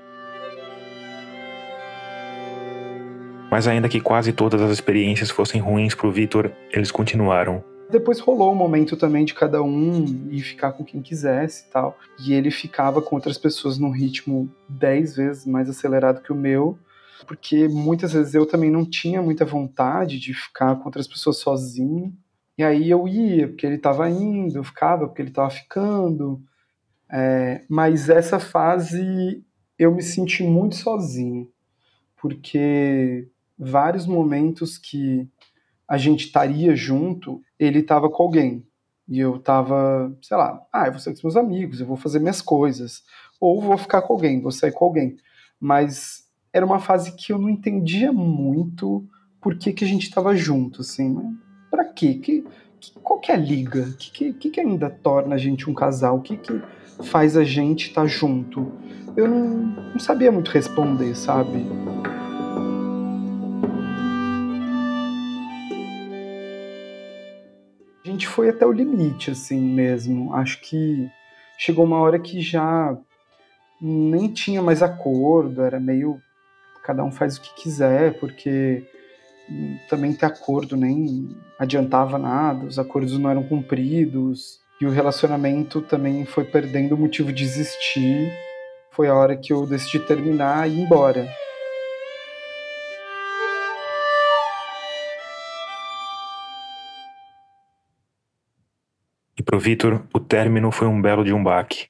[3.50, 7.64] Mas ainda que quase todas as experiências fossem ruins pro Vitor, eles continuaram.
[7.90, 11.98] Depois rolou o momento também de cada um ir ficar com quem quisesse e tal.
[12.24, 16.78] E ele ficava com outras pessoas num ritmo dez vezes mais acelerado que o meu,
[17.26, 22.14] porque muitas vezes eu também não tinha muita vontade de ficar com outras pessoas sozinho.
[22.56, 26.40] E aí eu ia, porque ele estava indo, eu ficava porque ele estava ficando.
[27.10, 29.44] É, mas essa fase
[29.76, 31.48] eu me senti muito sozinho,
[32.16, 33.26] porque
[33.60, 35.28] vários momentos que
[35.86, 38.66] a gente estaria junto, ele estava com alguém.
[39.06, 42.20] E eu estava, sei lá, ah, eu vou sair com meus amigos, eu vou fazer
[42.20, 43.02] minhas coisas.
[43.40, 45.16] Ou vou ficar com alguém, vou sair com alguém.
[45.58, 49.04] Mas era uma fase que eu não entendia muito
[49.40, 51.12] por que, que a gente estava junto, assim.
[51.12, 51.34] Né?
[51.70, 52.14] Pra quê?
[52.14, 52.44] Que,
[52.80, 53.82] que, qual que é a liga?
[53.82, 56.18] O que, que, que, ainda torna a gente um casal?
[56.18, 56.62] O que, que
[57.04, 58.72] faz a gente estar tá junto?
[59.16, 59.48] Eu não,
[59.92, 61.66] não sabia muito responder, sabe?
[68.26, 70.34] Foi até o limite, assim mesmo.
[70.34, 71.08] Acho que
[71.58, 72.96] chegou uma hora que já
[73.80, 76.20] nem tinha mais acordo, era meio
[76.82, 78.82] cada um faz o que quiser, porque
[79.88, 86.24] também ter acordo nem adiantava nada, os acordos não eram cumpridos, e o relacionamento também
[86.24, 88.32] foi perdendo o motivo de existir.
[88.92, 91.28] Foi a hora que eu decidi terminar e ir embora.
[99.50, 101.88] Pro Vitor, o término foi um belo de um baque.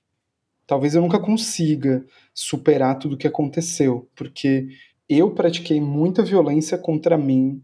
[0.66, 2.02] Talvez eu nunca consiga
[2.32, 4.68] superar tudo o que aconteceu, porque
[5.06, 7.62] eu pratiquei muita violência contra mim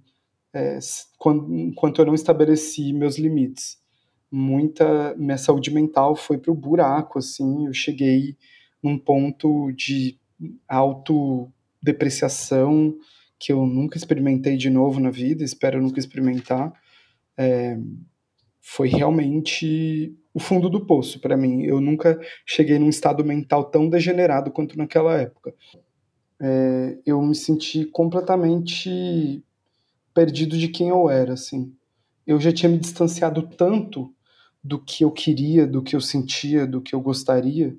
[0.52, 0.78] é,
[1.16, 3.78] quando, enquanto eu não estabeleci meus limites.
[4.30, 7.64] Muita minha saúde mental foi pro buraco, assim.
[7.64, 8.36] Eu cheguei
[8.82, 10.18] num ponto de
[10.68, 12.94] autodepreciação
[13.38, 16.70] que eu nunca experimentei de novo na vida, espero nunca experimentar.
[17.34, 17.78] É,
[18.68, 21.62] foi realmente o fundo do poço para mim.
[21.62, 25.54] Eu nunca cheguei num estado mental tão degenerado quanto naquela época.
[26.42, 29.40] É, eu me senti completamente
[30.12, 31.72] perdido de quem eu era, assim.
[32.26, 34.12] Eu já tinha me distanciado tanto
[34.64, 37.74] do que eu queria, do que eu sentia, do que eu gostaria,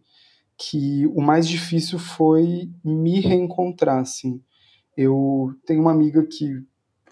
[0.58, 4.42] que o mais difícil foi me reencontrar, assim.
[4.96, 6.64] Eu tenho uma amiga que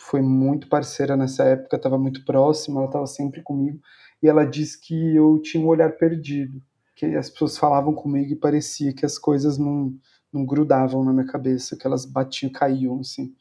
[0.10, 3.80] foi muito parceira nessa época, estava muito próxima, ela estava sempre comigo,
[4.22, 6.62] e ela disse que eu tinha um olhar perdido,
[6.96, 9.94] que as pessoas falavam comigo e parecia que as coisas não,
[10.32, 13.34] não grudavam na minha cabeça, que elas batiam, caíam, assim.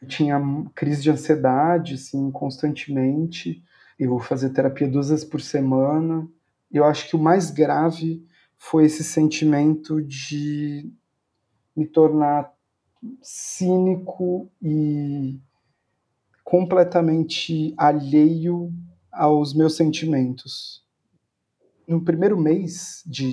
[0.00, 0.40] Eu tinha
[0.74, 3.62] crise de ansiedade, assim, constantemente,
[3.98, 6.26] eu fazia terapia duas vezes por semana,
[6.70, 8.24] eu acho que o mais grave
[8.56, 10.88] foi esse sentimento de
[11.76, 12.52] me tornar
[13.20, 15.40] cínico e
[16.52, 18.70] completamente alheio
[19.10, 20.84] aos meus sentimentos.
[21.88, 23.32] No primeiro mês de,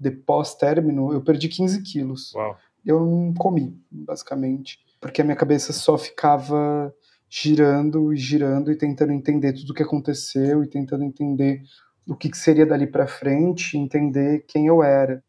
[0.00, 2.32] de pós-término, eu perdi 15 quilos.
[2.32, 2.56] Uau.
[2.86, 6.90] Eu não comi, basicamente, porque a minha cabeça só ficava
[7.28, 11.60] girando e girando e tentando entender tudo o que aconteceu e tentando entender
[12.06, 15.22] o que seria dali para frente, entender quem eu era.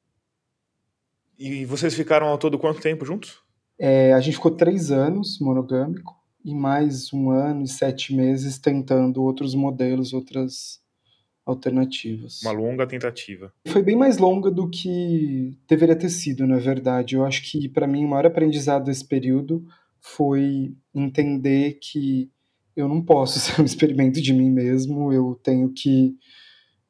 [1.37, 3.43] E vocês ficaram ao todo quanto tempo juntos?
[3.77, 6.17] É, a gente ficou três anos monogâmico
[6.49, 10.79] e mais um ano e sete meses tentando outros modelos, outras
[11.45, 12.41] alternativas.
[12.41, 13.53] Uma longa tentativa.
[13.67, 17.15] Foi bem mais longa do que deveria ter sido, na verdade.
[17.15, 19.65] Eu acho que, para mim, o maior aprendizado desse período
[19.99, 22.31] foi entender que
[22.75, 26.15] eu não posso ser um experimento de mim mesmo, eu tenho que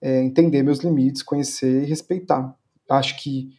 [0.02, 2.56] é, entender meus limites, conhecer e respeitar.
[2.90, 3.50] Acho que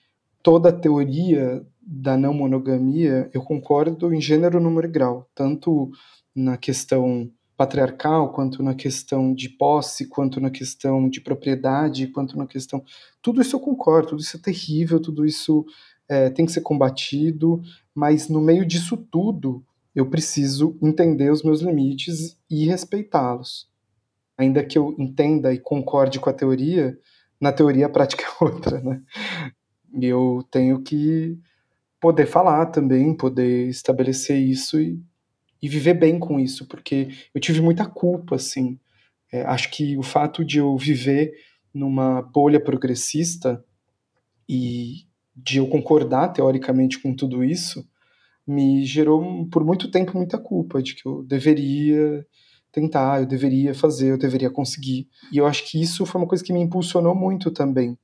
[0.43, 5.91] toda a teoria da não monogamia, eu concordo em gênero, número e grau, tanto
[6.35, 12.47] na questão patriarcal, quanto na questão de posse, quanto na questão de propriedade, quanto na
[12.47, 12.83] questão.
[13.21, 15.67] Tudo isso eu concordo, tudo isso é terrível, tudo isso
[16.09, 17.61] é, tem que ser combatido,
[17.95, 19.63] mas no meio disso tudo,
[19.95, 23.69] eu preciso entender os meus limites e respeitá-los.
[24.39, 26.99] Ainda que eu entenda e concorde com a teoria,
[27.41, 29.03] na teoria a prática é outra, né?
[30.01, 31.39] Eu tenho que
[32.01, 35.01] poder falar também, poder estabelecer isso e
[35.63, 38.79] e viver bem com isso, porque eu tive muita culpa, assim.
[39.33, 41.33] É, acho que o fato de eu viver
[41.73, 43.63] numa bolha progressista
[44.49, 45.05] e
[45.37, 47.87] de eu concordar teoricamente com tudo isso
[48.47, 52.27] me gerou por muito tempo muita culpa de que eu deveria
[52.73, 55.09] tentar, eu deveria fazer, eu deveria conseguir.
[55.33, 57.97] E eu acho que isso foi uma coisa que me impulsionou muito também.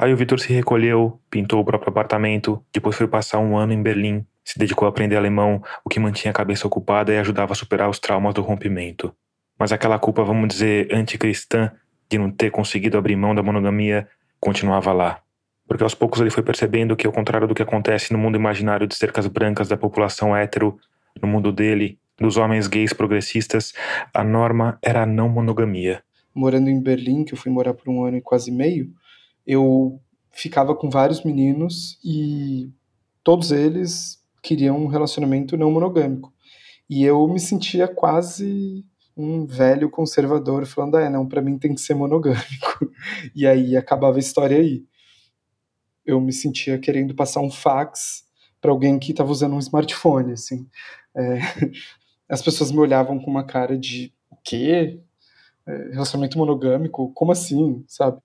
[0.00, 3.82] Aí o Vitor se recolheu, pintou o próprio apartamento, depois foi passar um ano em
[3.82, 7.54] Berlim, se dedicou a aprender alemão, o que mantinha a cabeça ocupada e ajudava a
[7.54, 9.14] superar os traumas do rompimento.
[9.58, 11.70] Mas aquela culpa, vamos dizer, anticristã,
[12.10, 14.08] de não ter conseguido abrir mão da monogamia,
[14.40, 15.20] continuava lá.
[15.68, 18.86] Porque aos poucos ele foi percebendo que, ao contrário do que acontece no mundo imaginário
[18.86, 20.78] de cercas brancas da população hétero,
[21.20, 23.74] no mundo dele, dos homens gays progressistas,
[24.14, 26.02] a norma era a não monogamia.
[26.34, 28.90] Morando em Berlim, que eu fui morar por um ano e quase meio,
[29.50, 32.70] eu ficava com vários meninos e
[33.22, 36.32] todos eles queriam um relacionamento não monogâmico.
[36.88, 38.84] E eu me sentia quase
[39.16, 42.90] um velho conservador falando, ah, é, não, para mim tem que ser monogâmico.
[43.34, 44.84] E aí acabava a história aí
[46.04, 48.24] eu me sentia querendo passar um fax
[48.60, 50.68] para alguém que estava usando um smartphone, assim.
[51.14, 51.38] É,
[52.28, 55.00] as pessoas me olhavam com uma cara de o quê?
[55.66, 57.12] É, relacionamento monogâmico?
[57.14, 58.20] Como assim, sabe?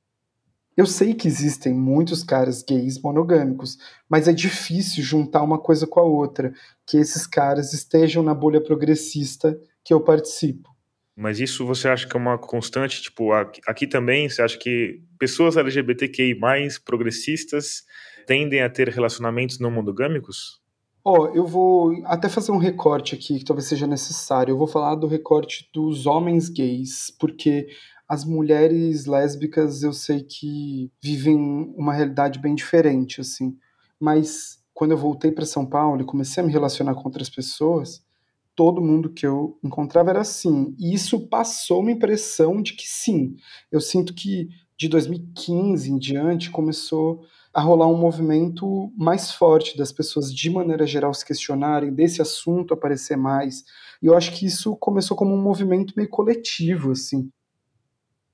[0.76, 3.78] Eu sei que existem muitos caras gays monogâmicos,
[4.10, 6.54] mas é difícil juntar uma coisa com a outra,
[6.86, 10.76] que esses caras estejam na bolha progressista que eu participo.
[11.16, 13.02] Mas isso você acha que é uma constante?
[13.02, 13.32] Tipo,
[13.66, 16.38] aqui também, você acha que pessoas LGBTQI+,
[16.84, 17.84] progressistas,
[18.28, 20.62] tendem a ter relacionamentos não monogâmicos?
[21.08, 24.52] Ó, oh, eu vou até fazer um recorte aqui, que talvez seja necessário.
[24.52, 27.68] Eu vou falar do recorte dos homens gays, porque
[28.08, 31.36] as mulheres lésbicas eu sei que vivem
[31.76, 33.58] uma realidade bem diferente, assim.
[34.00, 38.04] Mas quando eu voltei para São Paulo e comecei a me relacionar com outras pessoas,
[38.56, 40.76] todo mundo que eu encontrava era assim.
[40.80, 43.36] E isso passou uma impressão de que sim.
[43.72, 47.22] Eu sinto que de 2015 em diante começou
[47.54, 52.74] a rolar um movimento mais forte das pessoas, de maneira geral, se questionarem, desse assunto
[52.74, 53.64] aparecer mais.
[54.04, 57.30] E eu acho que isso começou como um movimento meio coletivo, assim.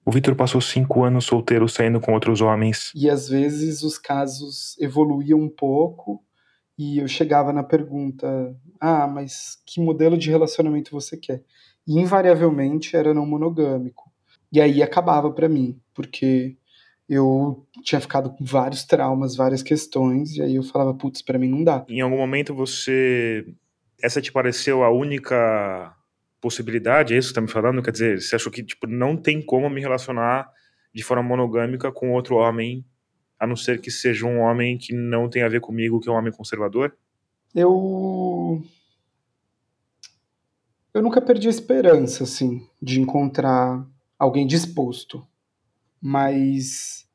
[0.05, 2.91] O Vitor passou cinco anos solteiro saindo com outros homens.
[2.95, 6.23] E às vezes os casos evoluíam um pouco
[6.77, 11.43] e eu chegava na pergunta: ah, mas que modelo de relacionamento você quer?
[11.87, 14.11] E invariavelmente era não monogâmico.
[14.51, 16.57] E aí acabava para mim, porque
[17.07, 21.49] eu tinha ficado com vários traumas, várias questões, e aí eu falava, putz, para mim
[21.49, 21.85] não dá.
[21.87, 23.45] Em algum momento você.
[24.01, 25.95] Essa te pareceu a única
[26.41, 27.13] possibilidade?
[27.13, 27.81] É isso que você tá me falando?
[27.81, 30.49] Quer dizer, você achou que tipo, não tem como me relacionar
[30.93, 32.83] de forma monogâmica com outro homem
[33.39, 36.11] a não ser que seja um homem que não tem a ver comigo, que é
[36.11, 36.95] um homem conservador?
[37.55, 38.63] Eu.
[40.93, 43.83] Eu nunca perdi a esperança, assim, de encontrar
[44.19, 45.25] alguém disposto.
[45.99, 47.07] Mas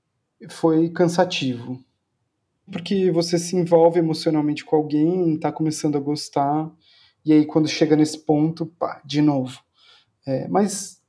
[0.48, 1.80] foi cansativo.
[2.72, 6.68] Porque você se envolve emocionalmente com alguém, tá começando a gostar,
[7.26, 9.60] e aí quando chega nesse ponto, pá, de novo.
[10.26, 11.02] É, mas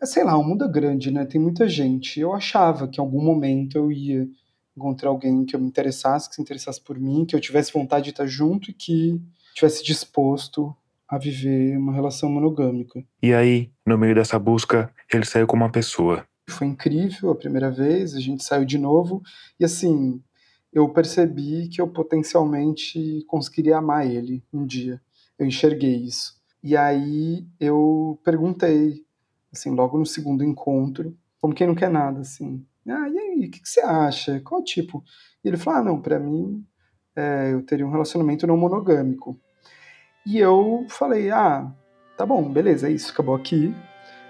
[0.00, 1.24] é, sei lá, o mundo é grande, né?
[1.24, 2.20] Tem muita gente.
[2.20, 4.28] Eu achava que em algum momento eu ia
[4.76, 8.04] encontrar alguém que eu me interessasse, que se interessasse por mim, que eu tivesse vontade
[8.04, 9.20] de estar junto e que
[9.54, 10.74] tivesse disposto
[11.08, 13.02] a viver uma relação monogâmica.
[13.22, 16.24] E aí, no meio dessa busca, ele saiu com uma pessoa.
[16.48, 19.22] Foi incrível a primeira vez, a gente saiu de novo
[19.58, 20.22] e assim,
[20.72, 25.00] eu percebi que eu potencialmente conseguiria amar ele um dia.
[25.38, 26.38] Eu enxerguei isso.
[26.62, 29.04] E aí eu perguntei,
[29.52, 32.64] assim, logo no segundo encontro, como quem não quer nada, assim.
[32.88, 34.40] Ah, e aí, o que, que, você acha?
[34.40, 35.04] Qual tipo?
[35.44, 36.64] E ele falou: ah, não, para mim
[37.14, 39.38] é, eu teria um relacionamento não monogâmico.
[40.26, 41.70] E eu falei: ah,
[42.16, 43.74] tá bom, beleza, é isso, acabou aqui.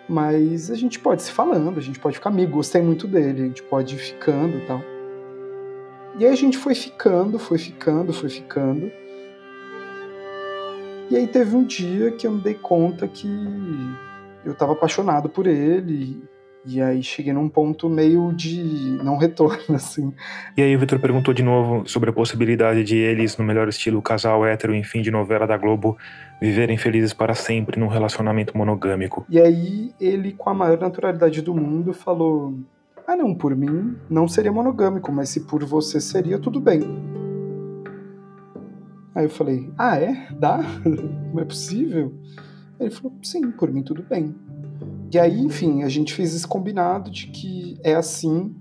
[0.08, 3.46] Mas a gente pode se falando, a gente pode ficar amigo, gostei muito dele, a
[3.46, 4.80] gente pode ir ficando e tal.
[6.18, 8.90] E aí a gente foi ficando, foi ficando, foi ficando.
[11.10, 13.28] E aí teve um dia que eu me dei conta que
[14.44, 16.22] eu estava apaixonado por ele.
[16.66, 18.62] E aí cheguei num ponto meio de
[19.02, 20.12] não retorno, assim.
[20.54, 24.02] E aí o Vitor perguntou de novo sobre a possibilidade de eles, no melhor estilo
[24.02, 25.96] casal hétero em fim de novela da Globo,
[26.42, 29.24] viverem felizes para sempre num relacionamento monogâmico.
[29.30, 32.54] E aí ele, com a maior naturalidade do mundo, falou:
[33.06, 37.17] Ah, não, por mim não seria monogâmico, mas se por você seria, tudo bem.
[39.18, 40.28] Aí eu falei: Ah, é?
[40.30, 40.60] Dá?
[41.34, 42.14] Não é possível?
[42.78, 44.32] Ele falou: Sim, por mim tudo bem.
[45.12, 48.54] E aí, enfim, a gente fez esse combinado de que é assim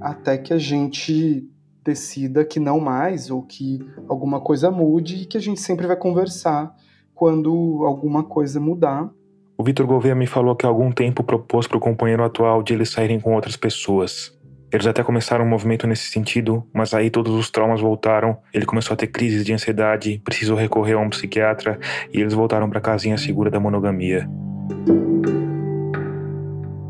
[0.00, 1.48] até que a gente
[1.84, 5.96] decida que não mais ou que alguma coisa mude e que a gente sempre vai
[5.96, 6.74] conversar
[7.14, 9.08] quando alguma coisa mudar.
[9.56, 12.74] O Vitor Gouveia me falou que há algum tempo propôs para o companheiro atual de
[12.74, 14.36] eles saírem com outras pessoas.
[14.74, 18.36] Eles até começaram um movimento nesse sentido, mas aí todos os traumas voltaram.
[18.52, 21.78] Ele começou a ter crises de ansiedade, precisou recorrer a um psiquiatra
[22.12, 24.28] e eles voltaram para a casinha segura da monogamia.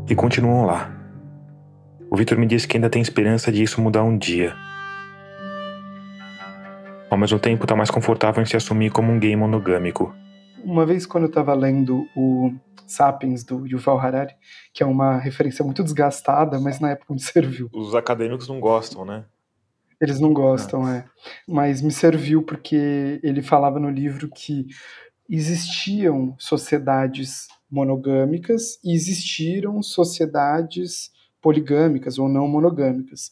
[0.09, 0.91] E continuam lá.
[2.09, 4.55] O Vitor me disse que ainda tem esperança de isso mudar um dia.
[7.07, 10.11] Ao mesmo tempo, está mais confortável em se assumir como um gay monogâmico.
[10.65, 12.51] Uma vez, quando eu estava lendo o
[12.87, 14.35] Sapiens, do Yuval Harari,
[14.73, 17.69] que é uma referência muito desgastada, mas na época me serviu.
[17.71, 19.25] Os acadêmicos não gostam, né?
[20.01, 20.97] Eles não gostam, é.
[20.97, 21.05] é.
[21.47, 24.65] Mas me serviu porque ele falava no livro que
[25.29, 33.31] existiam sociedades monogâmicas e existiram sociedades poligâmicas ou não monogâmicas.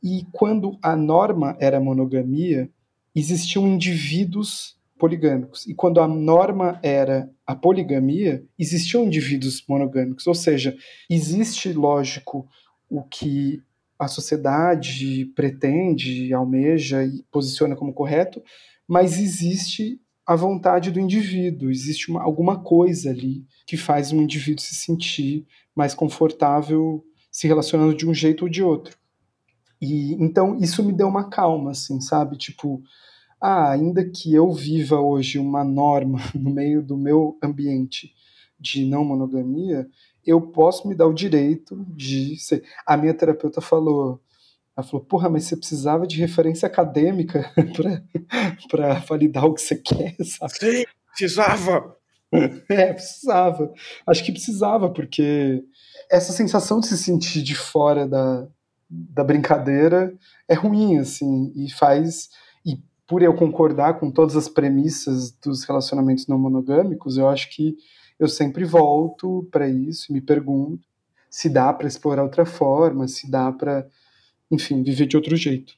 [0.00, 2.70] E quando a norma era monogamia,
[3.14, 5.66] existiam indivíduos poligâmicos.
[5.66, 10.26] E quando a norma era a poligamia, existiam indivíduos monogâmicos.
[10.26, 10.76] Ou seja,
[11.08, 12.48] existe, lógico,
[12.90, 13.62] o que
[13.98, 18.42] a sociedade pretende, almeja e posiciona como correto,
[18.86, 24.62] mas existe a vontade do indivíduo, existe uma, alguma coisa ali que faz um indivíduo
[24.62, 28.96] se sentir mais confortável se relacionando de um jeito ou de outro.
[29.80, 32.36] E então isso me deu uma calma, assim, sabe?
[32.36, 32.82] Tipo,
[33.40, 38.12] ah, ainda que eu viva hoje uma norma no meio do meu ambiente
[38.58, 39.88] de não monogamia,
[40.26, 42.64] eu posso me dar o direito de ser.
[42.84, 44.20] A minha terapeuta falou,
[44.76, 47.50] ela falou, porra, mas você precisava de referência acadêmica
[48.68, 50.54] para validar o que você quer, sabe?
[50.54, 51.96] Sim, precisava.
[52.68, 53.72] É, precisava.
[54.06, 55.64] Acho que precisava, porque
[56.10, 58.46] essa sensação de se sentir de fora da,
[58.90, 60.14] da brincadeira
[60.46, 62.28] é ruim, assim, e faz
[63.08, 67.74] por eu concordar com todas as premissas dos relacionamentos não monogâmicos, eu acho que
[68.20, 70.86] eu sempre volto para isso e me pergunto
[71.30, 73.86] se dá para explorar outra forma, se dá para,
[74.50, 75.72] enfim, viver de outro jeito.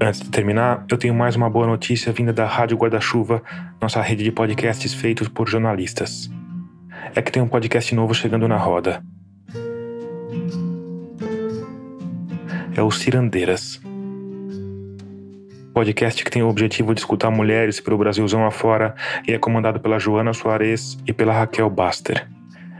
[0.00, 3.42] Antes de terminar, eu tenho mais uma boa notícia vinda da Rádio Guarda-Chuva,
[3.80, 6.30] nossa rede de podcasts feitos por jornalistas
[7.18, 9.02] é que tem um podcast novo chegando na roda.
[12.76, 13.80] É o Cirandeiras.
[15.74, 18.94] Podcast que tem o objetivo de escutar mulheres pelo Brasilzão afora
[19.26, 22.28] e é comandado pela Joana Soares e pela Raquel Baster.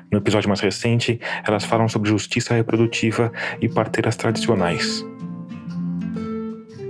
[0.09, 5.05] No episódio mais recente, elas falam sobre justiça reprodutiva e parteiras tradicionais.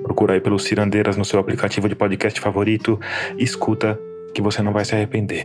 [0.03, 3.01] Procura aí pelo Cirandeiras no seu aplicativo de podcast favorito
[3.39, 3.99] e escuta
[4.35, 5.45] que você não vai se arrepender.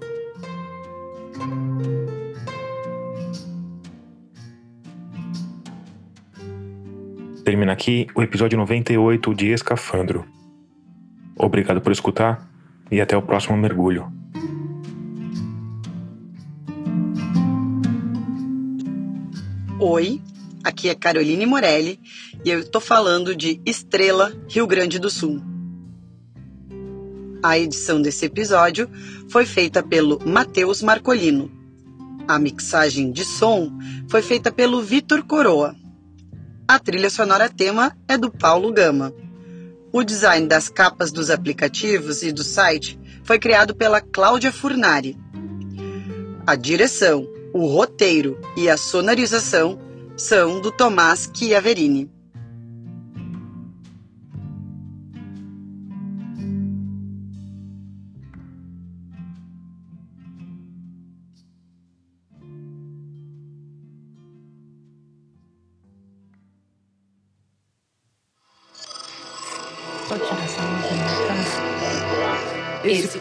[7.44, 10.26] Termina aqui o episódio 98 de Escafandro.
[11.38, 12.50] Obrigado por escutar
[12.90, 14.10] e até o próximo mergulho.
[19.78, 20.22] Oi,
[20.64, 22.00] aqui é Caroline Morelli
[22.46, 25.42] e eu estou falando de Estrela, Rio Grande do Sul.
[27.44, 28.90] A edição desse episódio
[29.28, 31.52] foi feita pelo Matheus Marcolino.
[32.26, 33.70] A mixagem de som
[34.08, 35.83] foi feita pelo Vitor Coroa.
[36.66, 39.14] A trilha sonora tema é do Paulo Gama.
[39.92, 45.18] O design das capas dos aplicativos e do site foi criado pela Cláudia Furnari.
[46.48, 49.78] A direção, o roteiro e a sonorização
[50.16, 52.10] são do Tomás Chiaverini.